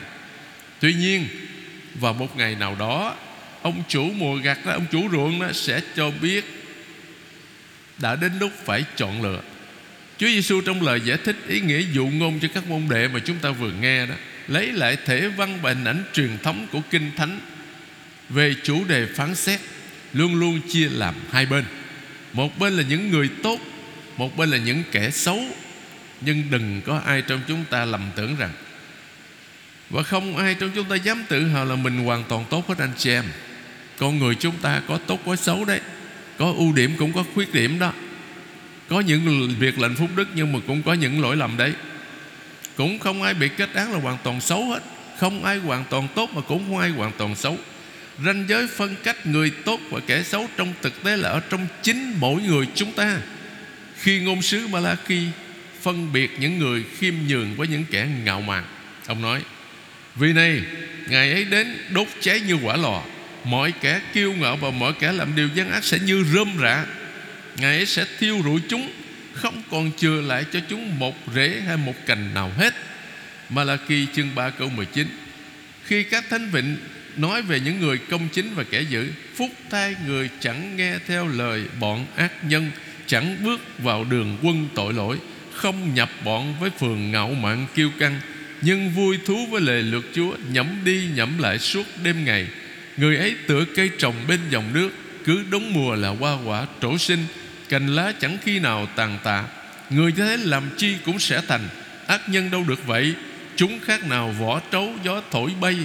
Tuy 0.79 0.93
nhiên, 0.93 1.27
Vào 1.95 2.13
một 2.13 2.37
ngày 2.37 2.55
nào 2.55 2.75
đó, 2.79 3.15
Ông 3.61 3.83
chủ 3.87 4.11
mùa 4.15 4.35
gặt 4.35 4.65
đó 4.65 4.71
Ông 4.71 4.85
chủ 4.91 5.09
ruộng 5.11 5.39
đó 5.39 5.47
sẽ 5.53 5.81
cho 5.95 6.11
biết 6.21 6.56
đã 7.99 8.15
đến 8.15 8.31
lúc 8.39 8.51
phải 8.65 8.83
chọn 8.95 9.21
lựa. 9.21 9.41
Chúa 10.17 10.27
Giêsu 10.27 10.61
trong 10.61 10.81
lời 10.81 11.01
giải 11.05 11.17
thích 11.25 11.35
ý 11.47 11.59
nghĩa 11.59 11.81
dụ 11.93 12.07
ngôn 12.07 12.39
cho 12.39 12.47
các 12.53 12.67
môn 12.67 12.81
đệ 12.89 13.07
mà 13.07 13.19
chúng 13.19 13.37
ta 13.37 13.51
vừa 13.51 13.71
nghe 13.71 14.05
đó, 14.05 14.15
Lấy 14.47 14.71
lại 14.71 14.97
thể 15.05 15.27
văn 15.27 15.59
và 15.61 15.73
hình 15.73 15.83
ảnh 15.83 16.03
truyền 16.13 16.37
thống 16.43 16.67
của 16.71 16.81
Kinh 16.89 17.11
Thánh 17.17 17.39
về 18.29 18.55
chủ 18.63 18.83
đề 18.87 19.05
phán 19.15 19.35
xét, 19.35 19.59
luôn 20.13 20.35
luôn 20.35 20.61
chia 20.69 20.89
làm 20.89 21.15
hai 21.31 21.45
bên. 21.45 21.63
Một 22.33 22.59
bên 22.59 22.73
là 22.73 22.83
những 22.83 23.11
người 23.11 23.29
tốt, 23.43 23.59
một 24.17 24.37
bên 24.37 24.49
là 24.49 24.57
những 24.57 24.83
kẻ 24.91 25.09
xấu. 25.11 25.39
Nhưng 26.21 26.43
đừng 26.51 26.81
có 26.85 27.01
ai 27.05 27.21
trong 27.21 27.41
chúng 27.47 27.63
ta 27.69 27.85
lầm 27.85 28.01
tưởng 28.15 28.35
rằng, 28.35 28.51
và 29.89 30.03
không 30.03 30.37
ai 30.37 30.55
trong 30.59 30.71
chúng 30.75 30.89
ta 30.89 30.95
dám 30.95 31.23
tự 31.27 31.47
hào 31.47 31.65
là 31.65 31.75
mình 31.75 32.03
hoàn 32.05 32.23
toàn 32.23 32.45
tốt 32.49 32.67
hết 32.67 32.75
anh 32.77 32.91
chị 32.97 33.09
em. 33.09 33.25
Con 33.97 34.19
người 34.19 34.35
chúng 34.35 34.55
ta 34.61 34.81
có 34.87 34.99
tốt 35.07 35.19
có 35.25 35.35
xấu 35.35 35.65
đấy. 35.65 35.79
Có 36.37 36.53
ưu 36.57 36.73
điểm 36.73 36.91
cũng 36.97 37.13
có 37.13 37.23
khuyết 37.33 37.53
điểm 37.53 37.79
đó. 37.79 37.93
Có 38.89 38.99
những 38.99 39.55
việc 39.59 39.79
lệnh 39.79 39.95
phúc 39.95 40.09
đức 40.15 40.27
Nhưng 40.35 40.53
mà 40.53 40.59
cũng 40.67 40.83
có 40.83 40.93
những 40.93 41.21
lỗi 41.21 41.35
lầm 41.35 41.57
đấy. 41.57 41.73
Cũng 42.75 42.99
không 42.99 43.23
ai 43.23 43.33
bị 43.33 43.49
kết 43.57 43.73
án 43.73 43.93
là 43.93 43.99
hoàn 43.99 44.17
toàn 44.23 44.41
xấu 44.41 44.65
hết. 44.65 44.83
Không 45.19 45.43
ai 45.43 45.57
hoàn 45.57 45.83
toàn 45.89 46.07
tốt 46.15 46.29
Mà 46.33 46.41
cũng 46.41 46.63
không 46.67 46.77
ai 46.77 46.89
hoàn 46.89 47.11
toàn 47.17 47.35
xấu. 47.35 47.57
Ranh 48.25 48.45
giới 48.49 48.67
phân 48.67 48.95
cách 49.03 49.27
người 49.27 49.49
tốt 49.49 49.79
và 49.89 49.99
kẻ 50.07 50.23
xấu 50.23 50.47
Trong 50.57 50.73
thực 50.81 51.03
tế 51.03 51.17
là 51.17 51.29
ở 51.29 51.41
trong 51.49 51.67
chính 51.83 52.13
mỗi 52.19 52.41
người 52.41 52.65
chúng 52.75 52.91
ta. 52.91 53.17
Khi 53.97 54.19
ngôn 54.19 54.41
sứ 54.41 54.67
Malachi 54.67 55.21
Phân 55.81 56.13
biệt 56.13 56.31
những 56.39 56.59
người 56.59 56.83
khiêm 56.97 57.13
nhường 57.27 57.55
Với 57.55 57.67
những 57.67 57.85
kẻ 57.91 58.07
ngạo 58.23 58.41
mạn, 58.41 58.63
Ông 59.07 59.21
nói, 59.21 59.41
Vì 60.15 60.33
này 60.33 60.61
Ngày 61.09 61.31
ấy 61.31 61.45
đến 61.45 61.77
đốt 61.89 62.07
cháy 62.21 62.39
như 62.39 62.57
quả 62.63 62.75
lò. 62.75 63.03
Mọi 63.49 63.73
kẻ 63.81 64.01
kiêu 64.13 64.33
ngạo 64.33 64.57
và 64.57 64.71
mọi 64.71 64.93
kẻ 64.99 65.11
làm 65.11 65.35
điều 65.35 65.47
gian 65.55 65.71
ác 65.71 65.83
Sẽ 65.83 65.99
như 65.99 66.23
rơm 66.33 66.57
rạ. 66.61 66.85
Ngài 67.57 67.75
ấy 67.75 67.85
sẽ 67.85 68.05
thiêu 68.19 68.41
rụi 68.43 68.61
chúng, 68.69 68.91
Không 69.33 69.63
còn 69.71 69.91
chừa 69.97 70.21
lại 70.21 70.45
cho 70.51 70.59
chúng 70.69 70.99
một 70.99 71.15
rễ 71.35 71.61
hay 71.67 71.77
một 71.77 71.95
cành 72.05 72.33
nào 72.33 72.51
hết. 72.57 72.73
Malachi 73.49 74.07
chương 74.15 74.35
3 74.35 74.49
câu 74.49 74.69
19 74.69 75.07
Khi 75.85 76.03
các 76.03 76.25
thánh 76.29 76.49
vịnh 76.49 76.77
nói 77.17 77.41
về 77.41 77.59
những 77.59 77.79
người 77.79 77.97
công 77.97 78.27
chính 78.29 78.53
và 78.55 78.63
kẻ 78.63 78.81
dữ 78.81 79.07
phúc 79.35 79.51
thai 79.69 79.95
người 80.07 80.29
chẳng 80.39 80.75
nghe 80.75 80.93
theo 81.07 81.27
lời 81.27 81.63
bọn 81.79 82.05
ác 82.15 82.31
nhân, 82.43 82.71
chẳng 83.07 83.37
bước 83.43 83.61
vào 83.79 84.03
đường 84.03 84.37
quân 84.43 84.69
tội 84.75 84.93
lỗi, 84.93 85.17
không 85.53 85.93
nhập 85.93 86.09
bọn 86.25 86.55
với 86.59 86.69
phường 86.79 87.11
ngạo 87.11 87.29
mạn 87.29 87.67
kiêu 87.75 87.91
căng, 87.99 88.19
nhưng 88.61 88.91
vui 88.91 89.19
thú 89.25 89.45
với 89.45 89.61
lề 89.61 89.81
luật 89.81 90.03
Chúa 90.13 90.35
nhẩm 90.51 90.67
đi 90.83 91.09
nhẩm 91.15 91.37
lại 91.37 91.59
suốt 91.59 91.83
đêm 92.03 92.25
ngày 92.25 92.47
người 92.97 93.17
ấy 93.17 93.35
tựa 93.47 93.65
cây 93.75 93.89
trồng 93.97 94.15
bên 94.27 94.39
dòng 94.49 94.73
nước, 94.73 94.89
cứ 95.25 95.43
đúng 95.49 95.73
mùa 95.73 95.95
là 95.95 96.09
hoa 96.09 96.37
quả 96.45 96.65
trổ 96.81 96.97
sinh, 96.97 97.25
cành 97.69 97.95
lá 97.95 98.13
chẳng 98.19 98.37
khi 98.43 98.59
nào 98.59 98.87
tàn 98.95 99.19
tạ. 99.23 99.43
Người 99.89 100.11
thế 100.11 100.37
làm 100.37 100.63
chi 100.77 100.95
cũng 101.05 101.19
sẽ 101.19 101.41
thành, 101.47 101.67
ác 102.07 102.29
nhân 102.29 102.51
đâu 102.51 102.63
được 102.67 102.87
vậy. 102.87 103.13
Chúng 103.55 103.79
khác 103.79 104.07
nào 104.07 104.35
vỏ 104.39 104.61
trấu 104.71 104.93
gió 105.03 105.21
thổi 105.31 105.51
bay, 105.61 105.75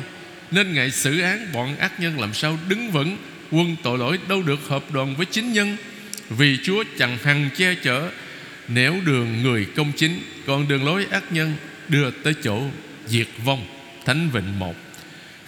nên 0.50 0.74
ngày 0.74 0.90
xử 0.90 1.20
án 1.20 1.52
bọn 1.52 1.76
ác 1.76 2.00
nhân 2.00 2.20
làm 2.20 2.34
sao 2.34 2.58
đứng 2.68 2.90
vững. 2.90 3.16
Quân 3.50 3.76
tội 3.82 3.98
lỗi 3.98 4.18
đâu 4.28 4.42
được 4.42 4.68
hợp 4.68 4.84
đoàn 4.92 5.16
với 5.16 5.26
chính 5.26 5.52
nhân. 5.52 5.76
Vì 6.28 6.58
Chúa 6.62 6.84
chẳng 6.98 7.18
hằng 7.22 7.48
che 7.56 7.74
chở, 7.74 8.10
Nẻo 8.68 8.96
đường 9.06 9.42
người 9.42 9.66
công 9.76 9.92
chính. 9.96 10.20
Còn 10.46 10.68
đường 10.68 10.84
lối 10.84 11.06
ác 11.10 11.32
nhân 11.32 11.54
đưa 11.88 12.10
tới 12.10 12.34
chỗ 12.42 12.62
diệt 13.06 13.28
vong, 13.44 13.66
Thánh 14.04 14.30
Vịnh 14.32 14.58
một. 14.58 14.74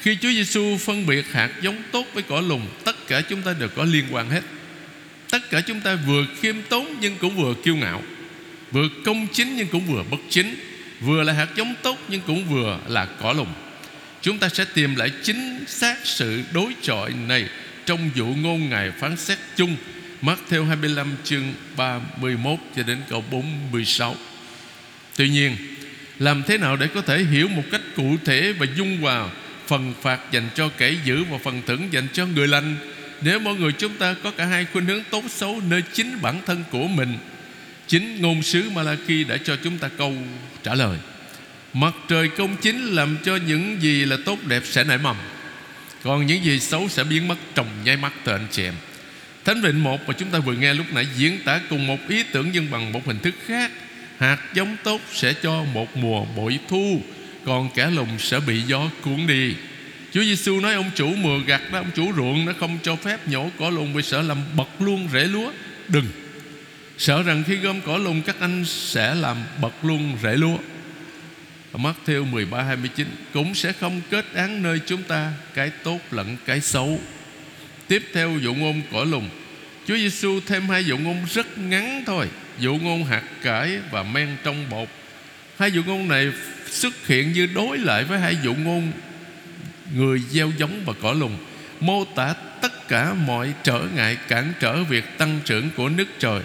Khi 0.05 0.17
Chúa 0.21 0.31
Giêsu 0.31 0.77
phân 0.77 1.07
biệt 1.07 1.33
hạt 1.33 1.51
giống 1.63 1.83
tốt 1.93 2.07
với 2.15 2.23
cỏ 2.23 2.41
lùng, 2.41 2.69
Tất 2.85 3.07
cả 3.07 3.21
chúng 3.21 3.43
ta 3.43 3.55
đều 3.61 3.69
có 3.69 3.85
liên 3.85 4.05
quan 4.11 4.31
hết. 4.31 4.41
Tất 5.31 5.51
cả 5.51 5.61
chúng 5.61 5.81
ta 5.81 5.95
vừa 6.07 6.27
khiêm 6.41 6.57
tốn 6.69 6.97
Nhưng 7.01 7.17
cũng 7.19 7.37
vừa 7.37 7.55
kiêu 7.65 7.77
ngạo, 7.77 8.03
Vừa 8.71 8.89
công 9.05 9.27
chính 9.33 9.57
nhưng 9.57 9.69
cũng 9.69 9.87
vừa 9.87 10.03
bất 10.11 10.21
chính, 10.29 10.55
Vừa 11.01 11.23
là 11.23 11.33
hạt 11.33 11.49
giống 11.57 11.75
tốt 11.83 11.99
nhưng 12.09 12.21
cũng 12.27 12.45
vừa 12.45 12.79
là 12.89 13.05
cỏ 13.05 13.33
lùng. 13.33 13.55
Chúng 14.23 14.39
ta 14.39 14.49
sẽ 14.49 14.65
tìm 14.75 14.95
lại 14.95 15.11
chính 15.23 15.65
xác 15.67 15.97
sự 16.05 16.43
đối 16.53 16.73
chọi 16.83 17.13
này 17.29 17.49
Trong 17.87 18.11
dụ 18.15 18.27
ngôn 18.27 18.69
Ngài 18.69 18.91
phán 18.91 19.17
xét 19.17 19.39
chung 19.57 19.77
Mắc 20.23 20.39
theo 20.49 20.65
25 20.65 21.17
chương 21.25 21.55
31 21.77 22.59
cho 22.77 22.83
đến 22.83 22.99
câu 23.09 23.25
46 23.31 24.17
Tuy 25.17 25.29
nhiên, 25.29 25.57
làm 26.19 26.43
thế 26.43 26.59
nào 26.59 26.77
để 26.77 26.87
có 26.95 27.01
thể 27.01 27.25
hiểu 27.25 27.49
một 27.49 27.63
cách 27.73 27.83
cụ 27.97 28.17
thể 28.25 28.53
và 28.53 28.67
dung 28.77 29.01
hòa 29.01 29.29
phần 29.67 29.95
phạt 30.03 30.21
dành 30.33 30.49
cho 30.55 30.69
kẻ 30.79 30.95
dữ 31.05 31.25
và 31.25 31.39
phần 31.45 31.63
thưởng 31.67 31.89
dành 31.91 32.07
cho 32.13 32.27
người 32.27 32.49
lành. 32.49 32.77
Nếu 33.21 33.39
mọi 33.39 33.55
người 33.55 33.73
chúng 33.73 33.97
ta 33.97 34.15
có 34.23 34.31
cả 34.31 34.45
hai 34.45 34.67
khuynh 34.73 34.87
hướng 34.87 35.03
tốt 35.11 35.25
xấu 35.29 35.61
nơi 35.69 35.83
chính 35.93 36.19
bản 36.23 36.41
thân 36.47 36.65
của 36.71 36.87
mình, 36.87 37.19
chính 37.87 38.23
ngôn 38.23 38.43
sứ 38.43 38.71
Malachi 38.71 39.25
đã 39.25 39.37
cho 39.45 39.57
chúng 39.65 39.79
ta 39.79 39.89
câu 39.89 40.15
trả 40.63 40.75
lời. 40.75 40.99
Mặt 41.73 41.95
trời 42.09 42.29
công 42.29 42.57
chính 42.57 42.87
làm 42.87 43.17
cho 43.25 43.37
những 43.37 43.83
gì 43.83 44.05
là 44.05 44.17
tốt 44.25 44.39
đẹp 44.47 44.63
sẽ 44.65 44.85
nảy 44.85 44.99
mầm, 44.99 45.17
còn 46.03 46.27
những 46.27 46.45
gì 46.45 46.61
xấu 46.61 46.89
sẽ 46.89 47.05
biến 47.05 47.29
mất 47.29 47.39
trong 47.55 47.67
nháy 47.85 47.97
mắt 47.97 48.13
từ 48.25 48.33
anh 48.33 48.47
chị 48.51 48.65
em. 48.65 48.75
Thánh 49.45 49.63
Vịnh 49.63 49.83
một 49.83 50.09
mà 50.09 50.15
chúng 50.19 50.31
ta 50.31 50.39
vừa 50.39 50.53
nghe 50.53 50.75
lúc 50.75 50.87
nãy, 50.93 51.07
diễn 51.17 51.39
tả 51.45 51.61
cùng 51.71 51.87
một 51.87 51.99
ý 52.09 52.23
tưởng 52.23 52.51
nhưng 52.53 52.71
bằng 52.71 52.93
một 52.93 53.07
hình 53.07 53.19
thức 53.19 53.35
khác. 53.47 53.71
Hạt 54.19 54.39
giống 54.55 54.77
tốt 54.83 55.01
sẽ 55.13 55.33
cho 55.33 55.65
một 55.65 55.97
mùa 55.97 56.25
bội 56.25 56.59
thu 56.69 57.03
còn 57.45 57.71
kẻ 57.75 57.91
lùng 57.91 58.19
sẽ 58.19 58.41
bị 58.41 58.61
gió 58.61 58.91
cuốn 59.03 59.27
đi. 59.27 59.55
Chúa 60.13 60.23
Giêsu 60.25 60.61
nói 60.61 60.75
ông 60.75 60.91
chủ 60.95 61.15
mùa 61.15 61.39
gặt 61.47 61.63
đó, 61.73 61.79
Ông 61.79 61.91
chủ 61.95 62.13
ruộng 62.17 62.45
nó 62.45 62.53
không 62.61 62.79
cho 62.83 62.97
phép 62.97 63.29
nhổ 63.29 63.51
cỏ 63.59 63.71
lùng 63.71 63.95
Vì 63.95 64.03
sợ 64.03 64.23
làm 64.23 64.39
bật 64.57 64.69
luôn 64.79 65.09
rễ 65.13 65.25
lúa. 65.25 65.53
Đừng. 65.89 66.07
Sợ 66.99 67.23
rằng 67.23 67.45
khi 67.47 67.57
gom 67.57 67.81
cỏ 67.81 67.97
lùng, 67.97 68.23
các 68.23 68.37
anh 68.41 68.65
sẽ 68.65 69.15
làm 69.15 69.37
bật 69.61 69.85
luôn 69.85 70.19
rễ 70.23 70.37
lúa. 70.37 70.57
Mắt 71.73 71.95
theo 72.07 72.25
13 72.25 72.63
29 72.63 73.07
Cũng 73.33 73.55
sẽ 73.55 73.73
không 73.73 74.01
kết 74.11 74.25
án 74.35 74.63
nơi 74.63 74.81
chúng 74.87 75.03
ta 75.03 75.33
Cái 75.55 75.71
tốt 75.71 76.01
lẫn 76.11 76.37
cái 76.47 76.61
xấu. 76.61 77.01
Tiếp 77.89 78.03
theo, 78.13 78.39
dụ 78.43 78.55
ngôn 78.55 78.83
cỏ 78.93 79.05
lùng. 79.05 79.29
Chúa 79.87 79.97
Giêsu 79.97 80.41
thêm 80.47 80.69
hai 80.69 80.85
dụ 80.85 80.99
ngôn 80.99 81.25
rất 81.31 81.59
ngắn 81.59 82.03
thôi. 82.07 82.29
Dụ 82.59 82.75
ngôn 82.83 83.05
hạt 83.05 83.23
cải 83.43 83.79
và 83.91 84.03
men 84.03 84.37
trong 84.45 84.71
bột. 84.71 84.89
Hai 85.59 85.73
dụ 85.73 85.83
ngôn 85.83 86.09
này 86.09 86.33
xuất 86.71 87.07
hiện 87.07 87.33
như 87.33 87.49
đối 87.55 87.79
lại 87.79 88.05
với 88.05 88.19
hai 88.19 88.37
dụ 88.45 88.55
ngôn 88.55 88.93
Người 89.97 90.23
gieo 90.31 90.53
giống 90.59 90.83
và 90.85 90.93
cỏ 91.03 91.13
lùng, 91.13 91.37
Mô 91.81 92.05
tả 92.05 92.35
tất 92.63 92.89
cả 92.89 93.15
mọi 93.15 93.53
trở 93.65 93.81
ngại 93.95 94.17
cản 94.29 94.53
trở 94.61 94.85
việc 94.85 95.05
tăng 95.19 95.41
trưởng 95.45 95.71
của 95.77 95.89
nước 95.89 96.07
trời. 96.19 96.43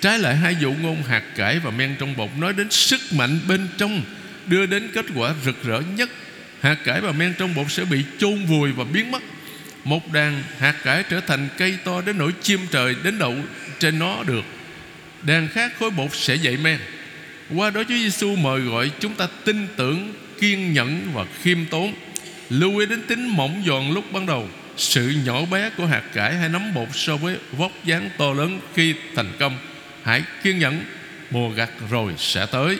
Trái 0.00 0.18
lại, 0.18 0.36
hai 0.36 0.56
dụ 0.60 0.72
ngôn 0.72 1.02
hạt 1.02 1.22
cải 1.36 1.58
và 1.58 1.70
men 1.70 1.96
trong 1.98 2.16
bột 2.16 2.30
Nói 2.38 2.52
đến 2.52 2.70
sức 2.70 3.00
mạnh 3.12 3.38
bên 3.48 3.68
trong, 3.78 4.02
Đưa 4.46 4.66
đến 4.66 4.90
kết 4.94 5.06
quả 5.14 5.34
rực 5.44 5.64
rỡ 5.64 5.80
nhất. 5.96 6.10
Hạt 6.60 6.74
cải 6.84 7.00
và 7.00 7.12
men 7.12 7.34
trong 7.38 7.54
bột 7.54 7.72
sẽ 7.72 7.84
bị 7.84 8.04
chôn 8.18 8.44
vùi 8.44 8.72
và 8.72 8.84
biến 8.84 9.10
mất. 9.10 9.22
Một 9.84 10.12
đàn 10.12 10.42
hạt 10.58 10.74
cải 10.84 11.02
trở 11.02 11.20
thành 11.20 11.48
cây 11.58 11.78
to 11.84 12.00
đến 12.00 12.18
nỗi 12.18 12.32
chim 12.42 12.60
trời 12.70 12.96
đến 13.04 13.18
đậu 13.18 13.36
trên 13.78 13.98
nó 13.98 14.22
được. 14.22 14.44
Đàn 15.22 15.48
khác 15.48 15.72
khối 15.78 15.90
bột 15.90 16.10
sẽ 16.12 16.34
dậy 16.34 16.56
men. 16.56 16.78
Qua 17.56 17.70
đó 17.70 17.82
Chúa 17.88 17.94
Giêsu 17.94 18.36
mời 18.36 18.60
gọi 18.60 18.90
chúng 19.00 19.14
ta 19.14 19.28
tin 19.44 19.66
tưởng 19.76 20.14
Kiên 20.40 20.72
nhẫn 20.72 21.10
và 21.14 21.24
khiêm 21.42 21.58
tốn 21.70 21.94
Lưu 22.50 22.78
ý 22.78 22.86
đến 22.86 23.02
tính 23.02 23.28
mỏng 23.28 23.62
giòn 23.66 23.90
lúc 23.90 24.12
ban 24.12 24.26
đầu 24.26 24.48
Sự 24.76 25.14
nhỏ 25.24 25.44
bé 25.44 25.70
của 25.76 25.86
hạt 25.86 26.02
cải 26.14 26.34
hay 26.34 26.48
nấm 26.48 26.74
bột 26.74 26.88
So 26.92 27.16
với 27.16 27.36
vóc 27.52 27.72
dáng 27.84 28.10
to 28.18 28.32
lớn 28.32 28.60
khi 28.74 28.94
thành 29.16 29.32
công 29.38 29.58
Hãy 30.02 30.22
kiên 30.42 30.58
nhẫn 30.58 30.84
Mùa 31.30 31.50
gặt 31.50 31.70
rồi 31.90 32.12
sẽ 32.18 32.46
tới 32.46 32.78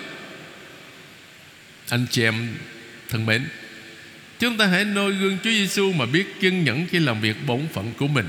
Anh 1.88 2.06
chị 2.10 2.22
em 2.22 2.48
thân 3.08 3.26
mến 3.26 3.46
Chúng 4.42 4.56
ta 4.56 4.66
hãy 4.66 4.84
noi 4.84 5.12
gương 5.12 5.38
Chúa 5.44 5.50
Giêsu 5.50 5.92
mà 5.92 6.06
biết 6.06 6.40
kiên 6.40 6.64
nhẫn 6.64 6.86
khi 6.90 6.98
làm 6.98 7.20
việc 7.20 7.36
bổn 7.46 7.60
phận 7.72 7.92
của 7.98 8.06
mình. 8.06 8.28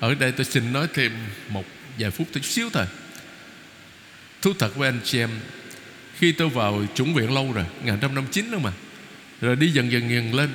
Ở 0.00 0.14
đây 0.14 0.32
tôi 0.32 0.44
xin 0.44 0.72
nói 0.72 0.86
thêm 0.94 1.12
một 1.48 1.64
vài 1.98 2.10
phút 2.10 2.28
chút 2.34 2.44
xíu 2.44 2.70
thôi. 2.70 2.84
Thú 4.42 4.52
thật 4.58 4.76
với 4.76 4.88
anh 4.88 5.00
chị 5.04 5.18
em, 5.18 5.30
khi 6.24 6.32
tôi 6.32 6.48
vào 6.48 6.82
chủng 6.94 7.14
viện 7.14 7.34
lâu 7.34 7.52
rồi, 7.52 7.64
1959 7.64 8.50
đó 8.50 8.58
mà, 8.58 8.72
rồi 9.40 9.56
đi 9.56 9.70
dần 9.70 9.92
dần 9.92 10.10
dần 10.10 10.34
lên. 10.34 10.50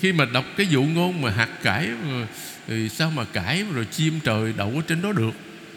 Khi 0.00 0.12
mà 0.12 0.24
đọc 0.24 0.44
cái 0.56 0.66
dụ 0.66 0.82
ngôn 0.82 1.22
mà 1.22 1.30
hạt 1.30 1.48
cải 1.62 1.88
ờ, 2.10 2.26
thì 2.66 2.88
sao 2.88 3.10
mà 3.10 3.24
cải 3.24 3.64
rồi 3.74 3.84
chim 3.84 4.20
trời 4.24 4.52
đậu 4.56 4.72
ở 4.76 4.82
trên 4.86 5.02
đó 5.02 5.12
được? 5.12 5.30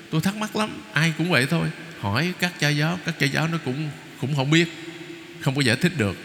Tôi 0.09 0.21
thắc 0.21 0.36
mắc 0.36 0.55
lắm 0.55 0.69
ai 0.93 1.13
cũng 1.17 1.29
vậy 1.29 1.45
thôi. 1.49 1.67
Hỏi 1.99 2.33
các 2.39 2.59
cha 2.59 2.69
giáo 2.69 2.99
các 3.05 3.19
cha 3.19 3.25
giáo 3.25 3.47
nó 3.47 3.57
cũng 3.65 3.89
cũng 4.21 4.36
không 4.36 4.51
biết 4.51 4.67
không 5.41 5.55
có 5.55 5.62
giải 5.62 5.75
thích 5.75 5.91
được. 5.97 6.15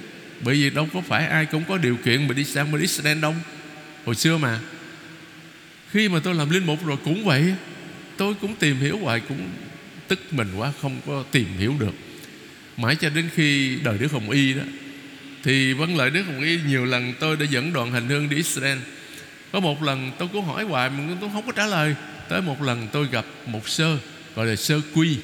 Bởi 0.40 0.54
vì 0.54 0.70
đâu 0.70 0.88
có 0.94 1.00
phải 1.00 1.26
ai 1.26 1.46
cũng 1.46 1.64
có 1.68 1.78
điều 1.78 1.96
kiện 1.96 2.28
mà 2.28 2.34
đi 2.34 2.44
sang 2.44 2.72
bên 2.72 2.80
Israel 2.80 3.20
đông, 3.20 3.34
Hồi 4.04 4.14
xưa 4.14 4.38
mà. 4.38 4.60
Khi 5.90 6.08
mà 6.08 6.20
tôi 6.24 6.34
làm 6.34 6.50
linh 6.50 6.66
mục 6.66 6.86
rồi 6.86 6.96
cũng 7.04 7.24
vậy. 7.24 7.54
Tôi 8.16 8.34
cũng 8.40 8.54
tìm 8.54 8.76
hiểu 8.76 8.98
hoài 8.98 9.20
cũng 9.20 9.48
tức 10.08 10.20
mình 10.30 10.48
quá 10.56 10.72
không 10.82 11.00
có 11.06 11.24
tìm 11.30 11.46
hiểu 11.58 11.74
được. 11.78 11.94
Mãi 12.78 12.96
cho 12.96 13.10
đến 13.10 13.28
khi 13.34 13.78
đời 13.84 13.98
Đức 13.98 14.12
Hồng 14.12 14.30
Y 14.30 14.54
đó, 14.54 14.62
Thì 15.44 15.72
vâng, 15.72 15.88
vấn 15.88 15.96
lợi 15.96 16.10
Đức 16.10 16.22
Hồng 16.22 16.42
Y 16.42 16.58
nhiều 16.66 16.84
lần 16.84 17.14
tôi 17.20 17.36
đã 17.36 17.46
dẫn 17.50 17.72
đoàn 17.72 17.92
hành 17.92 18.08
hương 18.08 18.28
đi 18.28 18.36
Israel. 18.36 18.78
Có 19.52 19.60
một 19.60 19.82
lần 19.82 20.12
tôi 20.18 20.28
cũng 20.32 20.44
hỏi 20.44 20.64
hoài 20.64 20.90
mà 20.90 20.96
tôi 21.20 21.30
không 21.32 21.46
có 21.46 21.52
trả 21.52 21.66
lời. 21.66 21.94
Tới 22.28 22.42
một 22.42 22.62
lần 22.62 22.88
tôi 22.92 23.08
gặp 23.12 23.24
một 23.46 23.68
sơ, 23.68 23.98
Gọi 24.34 24.46
là 24.46 24.56
sơ 24.56 24.80
quy. 24.94 25.16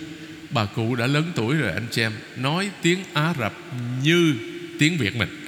Bà 0.50 0.64
cụ 0.64 0.94
đã 0.94 1.06
lớn 1.06 1.32
tuổi 1.34 1.56
rồi, 1.56 1.72
anh 1.72 1.86
chị 1.90 2.02
em, 2.02 2.12
Nói 2.36 2.70
tiếng 2.82 2.98
Ả 3.12 3.34
Rập 3.38 3.52
như 4.02 4.34
tiếng 4.78 4.98
Việt 4.98 5.16
mình. 5.16 5.46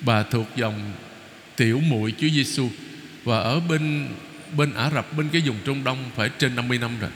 Bà 0.00 0.22
thuộc 0.22 0.46
dòng 0.56 0.92
tiểu 1.56 1.80
muội 1.80 2.14
Chúa 2.20 2.28
Giêsu 2.28 2.68
Và 3.24 3.38
ở 3.38 3.60
bên 3.60 4.08
bên 4.56 4.74
Ả 4.74 4.90
Rập, 4.90 5.16
Bên 5.16 5.28
cái 5.32 5.42
vùng 5.46 5.58
Trung 5.64 5.84
Đông 5.84 5.98
phải 6.16 6.30
trên 6.38 6.56
50 6.56 6.78
năm 6.78 6.90
rồi. 7.00 7.10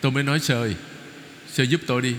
Tôi 0.00 0.12
mới 0.12 0.22
nói, 0.22 0.40
sơ 0.40 0.70
Sơ 1.52 1.64
giúp 1.64 1.80
tôi 1.86 2.02
đi. 2.02 2.14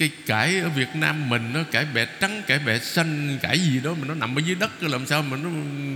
Cái 0.00 0.10
cải 0.26 0.58
ở 0.58 0.68
Việt 0.68 0.88
Nam 0.94 1.28
mình 1.28 1.52
nó 1.52 1.60
Cải 1.70 1.86
bẹ 1.94 2.06
trắng, 2.20 2.42
cải 2.46 2.58
bẹ 2.58 2.78
xanh 2.78 3.38
Cải 3.42 3.58
gì 3.58 3.80
đó 3.84 3.94
mà 4.00 4.06
nó 4.06 4.14
nằm 4.14 4.38
ở 4.38 4.42
dưới 4.46 4.54
đất 4.54 4.82
Làm 4.82 5.06
sao 5.06 5.22
mà 5.22 5.36
nó 5.36 5.50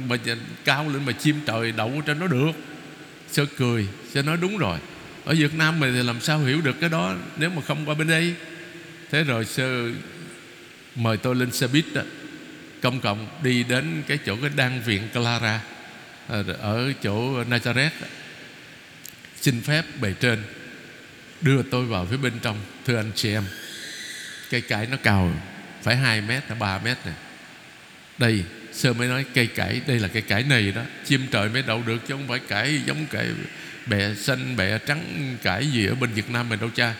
mà 0.09 0.17
cao 0.65 0.89
lên 0.89 1.05
Mà 1.07 1.13
chim 1.13 1.41
trời 1.47 1.73
đậu 1.73 2.03
trên 2.07 2.19
nó 2.19 2.27
được. 2.27 2.53
Sơ 3.31 3.47
cười, 3.57 3.89
sẽ 4.13 4.23
nói 4.23 4.37
đúng 4.41 4.59
rồi. 4.59 4.79
Ở 5.25 5.35
Việt 5.35 5.55
Nam 5.55 5.81
mình 5.81 5.95
thì 5.95 6.03
làm 6.03 6.21
sao 6.21 6.39
hiểu 6.39 6.61
được 6.61 6.81
cái 6.81 6.91
đó 6.91 7.15
Nếu 7.37 7.51
mà 7.51 7.63
không 7.63 7.89
qua 7.89 7.95
bên 7.95 8.09
đây? 8.09 8.35
Thế 9.11 9.25
rồi 9.25 9.45
sơ 9.45 9.91
mời 10.95 11.17
tôi 11.17 11.35
lên 11.35 11.53
xe 11.53 11.67
buýt 11.67 11.85
đó, 11.95 12.03
công 12.83 13.01
cộng 13.01 13.27
đi 13.43 13.65
đến 13.65 14.03
cái 14.07 14.19
chỗ 14.27 14.37
cái 14.37 14.51
đan 14.57 14.81
viện 14.81 15.03
Clara 15.13 15.61
à, 16.29 16.43
ở 16.59 16.93
chỗ 17.03 17.45
Nazareth 17.45 17.91
xin 19.41 19.61
phép 19.61 19.85
bề 20.01 20.13
trên 20.21 20.43
đưa 21.41 21.63
tôi 21.63 21.87
vào 21.87 22.07
phía 22.11 22.17
bên 22.17 22.33
trong 22.43 22.57
thưa 22.87 22.97
anh 22.97 23.11
chị 23.15 23.33
em 23.33 23.45
cây 24.51 24.61
cải 24.61 24.87
nó 24.87 24.97
cao, 25.03 25.33
phải 25.83 25.97
2 25.97 26.21
mét 26.21 26.43
là 26.49 26.55
3 26.55 26.79
mét 26.79 26.99
này 27.07 27.15
đây, 28.19 28.45
sơ 28.73 28.93
mới 28.93 29.09
nói 29.09 29.25
cây 29.35 29.47
cải, 29.47 29.81
đây 29.87 29.99
là 29.99 30.09
cây 30.09 30.23
cải 30.23 30.43
này 30.43 30.73
đó. 30.73 30.83
Chim 31.05 31.21
trời 31.31 31.49
mới 31.49 31.63
đậu 31.67 31.83
được 31.87 31.99
chứ 32.09 32.15
không 32.15 32.29
phải 32.29 32.39
cải 32.39 32.81
giống 32.87 33.07
cải 33.07 33.27
bẹ 33.87 34.15
xanh 34.15 34.57
bẹ 34.57 34.79
trắng, 34.79 35.37
cải 35.43 35.67
gì 35.67 35.87
ở 35.87 35.95
bên 35.95 36.11
Việt 36.11 36.31
Nam 36.31 36.49
mình 36.49 36.61
đâu 36.61 36.71
cha. 36.75 36.95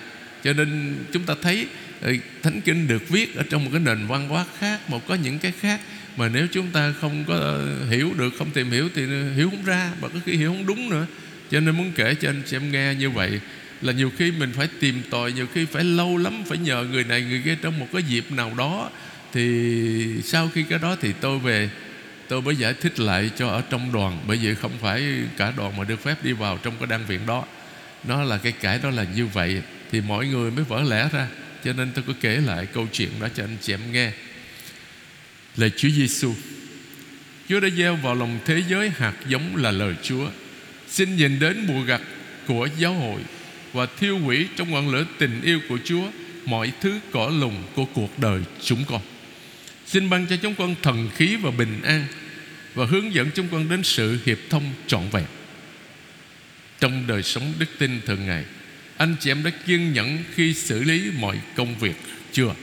Cho 0.45 0.53
nên 0.53 0.97
chúng 1.13 1.23
ta 1.23 1.35
thấy 1.43 1.67
ờ, 2.01 2.13
thánh 2.43 2.61
kinh 2.61 2.89
được 2.89 3.09
viết 3.09 3.37
ở 3.37 3.43
trong 3.51 3.65
một 3.65 3.71
cái 3.73 3.81
nền 3.81 4.07
văn 4.07 4.29
hóa 4.29 4.45
khác, 4.59 4.81
một 4.89 5.07
có 5.07 5.15
những 5.15 5.39
cái 5.39 5.53
khác 5.61 5.81
mà 6.17 6.29
nếu 6.29 6.47
chúng 6.53 6.71
ta 6.71 6.93
không 7.01 7.25
có 7.25 7.61
hiểu 7.91 8.13
được, 8.19 8.33
không 8.39 8.51
tìm 8.51 8.71
hiểu 8.71 8.89
thì 8.95 9.07
hiểu 9.37 9.51
không 9.51 9.65
ra 9.65 9.91
và 10.01 10.09
có 10.09 10.19
khi 10.27 10.37
hiểu 10.37 10.51
không 10.53 10.67
đúng 10.67 10.91
nữa. 10.91 11.07
Cho 11.51 11.61
nên 11.61 11.77
muốn 11.77 11.93
kể 11.95 12.15
cho 12.15 12.29
anh 12.29 12.43
chị 12.47 12.57
em 12.57 12.73
nghe 12.73 12.95
như 12.95 13.11
vậy 13.11 13.41
là 13.83 13.93
nhiều 13.93 14.11
khi 14.19 14.31
mình 14.31 14.53
phải 14.53 14.69
tìm 14.81 15.03
tòi, 15.11 15.33
nhiều 15.33 15.47
khi 15.55 15.65
phải 15.65 15.85
lâu 15.85 16.17
lắm, 16.17 16.43
phải 16.47 16.59
nhờ 16.59 16.87
người 16.91 17.05
này 17.05 17.23
người 17.23 17.43
kia 17.45 17.57
trong 17.63 17.79
một 17.79 17.87
cái 17.93 18.03
dịp 18.03 18.33
nào 18.33 18.53
đó. 18.59 18.91
Thì 19.33 20.23
sau 20.25 20.51
khi 20.55 20.63
cái 20.63 20.79
đó 20.79 20.97
thì 21.01 21.13
tôi 21.21 21.39
về, 21.39 21.71
tôi 22.29 22.43
mới 22.43 22.57
giải 22.57 22.75
thích 22.75 23.01
lại 23.01 23.31
cho 23.39 23.49
ở 23.49 23.63
trong 23.71 23.93
đoàn. 23.93 24.25
Bởi 24.27 24.37
vì 24.37 24.55
không 24.55 24.73
phải 24.81 25.03
cả 25.37 25.53
đoàn 25.57 25.77
mà 25.77 25.85
được 25.85 26.03
phép 26.03 26.25
đi 26.25 26.33
vào 26.33 26.59
trong 26.63 26.75
cái 26.79 26.87
đan 26.87 27.05
viện 27.05 27.27
đó. 27.27 27.45
Nó 28.05 28.23
là 28.23 28.39
cái 28.39 28.53
cải 28.53 28.79
đó 28.79 28.91
là 28.91 29.07
như 29.17 29.27
vậy, 29.27 29.63
thì 29.93 30.01
mọi 30.01 30.27
người 30.27 30.51
mới 30.51 30.65
vỡ 30.65 30.83
lẽ 30.83 31.09
ra. 31.13 31.29
Cho 31.65 31.73
nên 31.73 31.93
tôi 31.95 32.05
có 32.07 32.13
kể 32.21 32.37
lại 32.37 32.67
câu 32.67 32.89
chuyện 32.93 33.11
đó 33.21 33.29
cho 33.35 33.45
anh 33.45 33.57
chị 33.61 33.73
em 33.73 33.93
nghe. 33.93 34.13
Là 35.57 35.69
Chúa 35.77 35.89
Giêsu 35.89 36.35
Chúa 37.49 37.61
đã 37.61 37.69
gieo 37.77 37.97
vào 37.97 38.15
lòng 38.15 38.39
thế 38.45 38.63
giới 38.69 38.91
hạt 38.91 39.15
giống 39.29 39.57
là 39.57 39.71
lời 39.71 39.95
Chúa. 40.03 40.29
Xin 40.89 41.17
nhìn 41.17 41.39
đến 41.39 41.65
mùa 41.67 41.83
gặt 41.83 42.01
của 42.47 42.69
giáo 42.79 42.95
hội. 42.95 43.21
Và 43.75 43.87
thiêu 43.87 44.19
hủy 44.19 44.49
trong 44.57 44.71
ngọn 44.71 44.89
lửa 44.89 45.05
tình 45.19 45.43
yêu 45.43 45.61
của 45.69 45.79
Chúa 45.85 46.05
Mọi 46.45 46.73
thứ 46.81 47.01
cỏ 47.13 47.33
lùng 47.41 47.63
của 47.75 47.85
cuộc 47.85 48.19
đời 48.19 48.41
chúng 48.63 48.85
con. 48.85 49.01
Xin 49.87 50.11
ban 50.11 50.27
cho 50.27 50.37
chúng 50.37 50.55
con 50.55 50.75
thần 50.83 51.09
khí 51.17 51.37
và 51.37 51.51
bình 51.51 51.83
an 51.83 52.07
Và 52.75 52.87
hướng 52.87 53.15
dẫn 53.15 53.31
chúng 53.35 53.49
con 53.49 53.69
đến 53.69 53.83
sự 53.83 54.19
hiệp 54.25 54.39
thông 54.51 54.73
trọn 54.87 55.03
vẹn. 55.13 55.25
Trong 56.81 57.07
đời 57.07 57.23
sống 57.23 57.53
đức 57.59 57.67
tin 57.79 58.01
thường 58.07 58.27
ngày, 58.27 58.45
anh 58.97 59.17
chị 59.21 59.31
em 59.31 59.45
đã 59.45 59.51
kiên 59.67 59.93
nhẫn 59.93 60.19
khi 60.35 60.55
xử 60.55 60.85
lý 60.85 61.11
mọi 61.21 61.39
công 61.57 61.79
việc 61.79 61.97
chưa? 62.33 62.55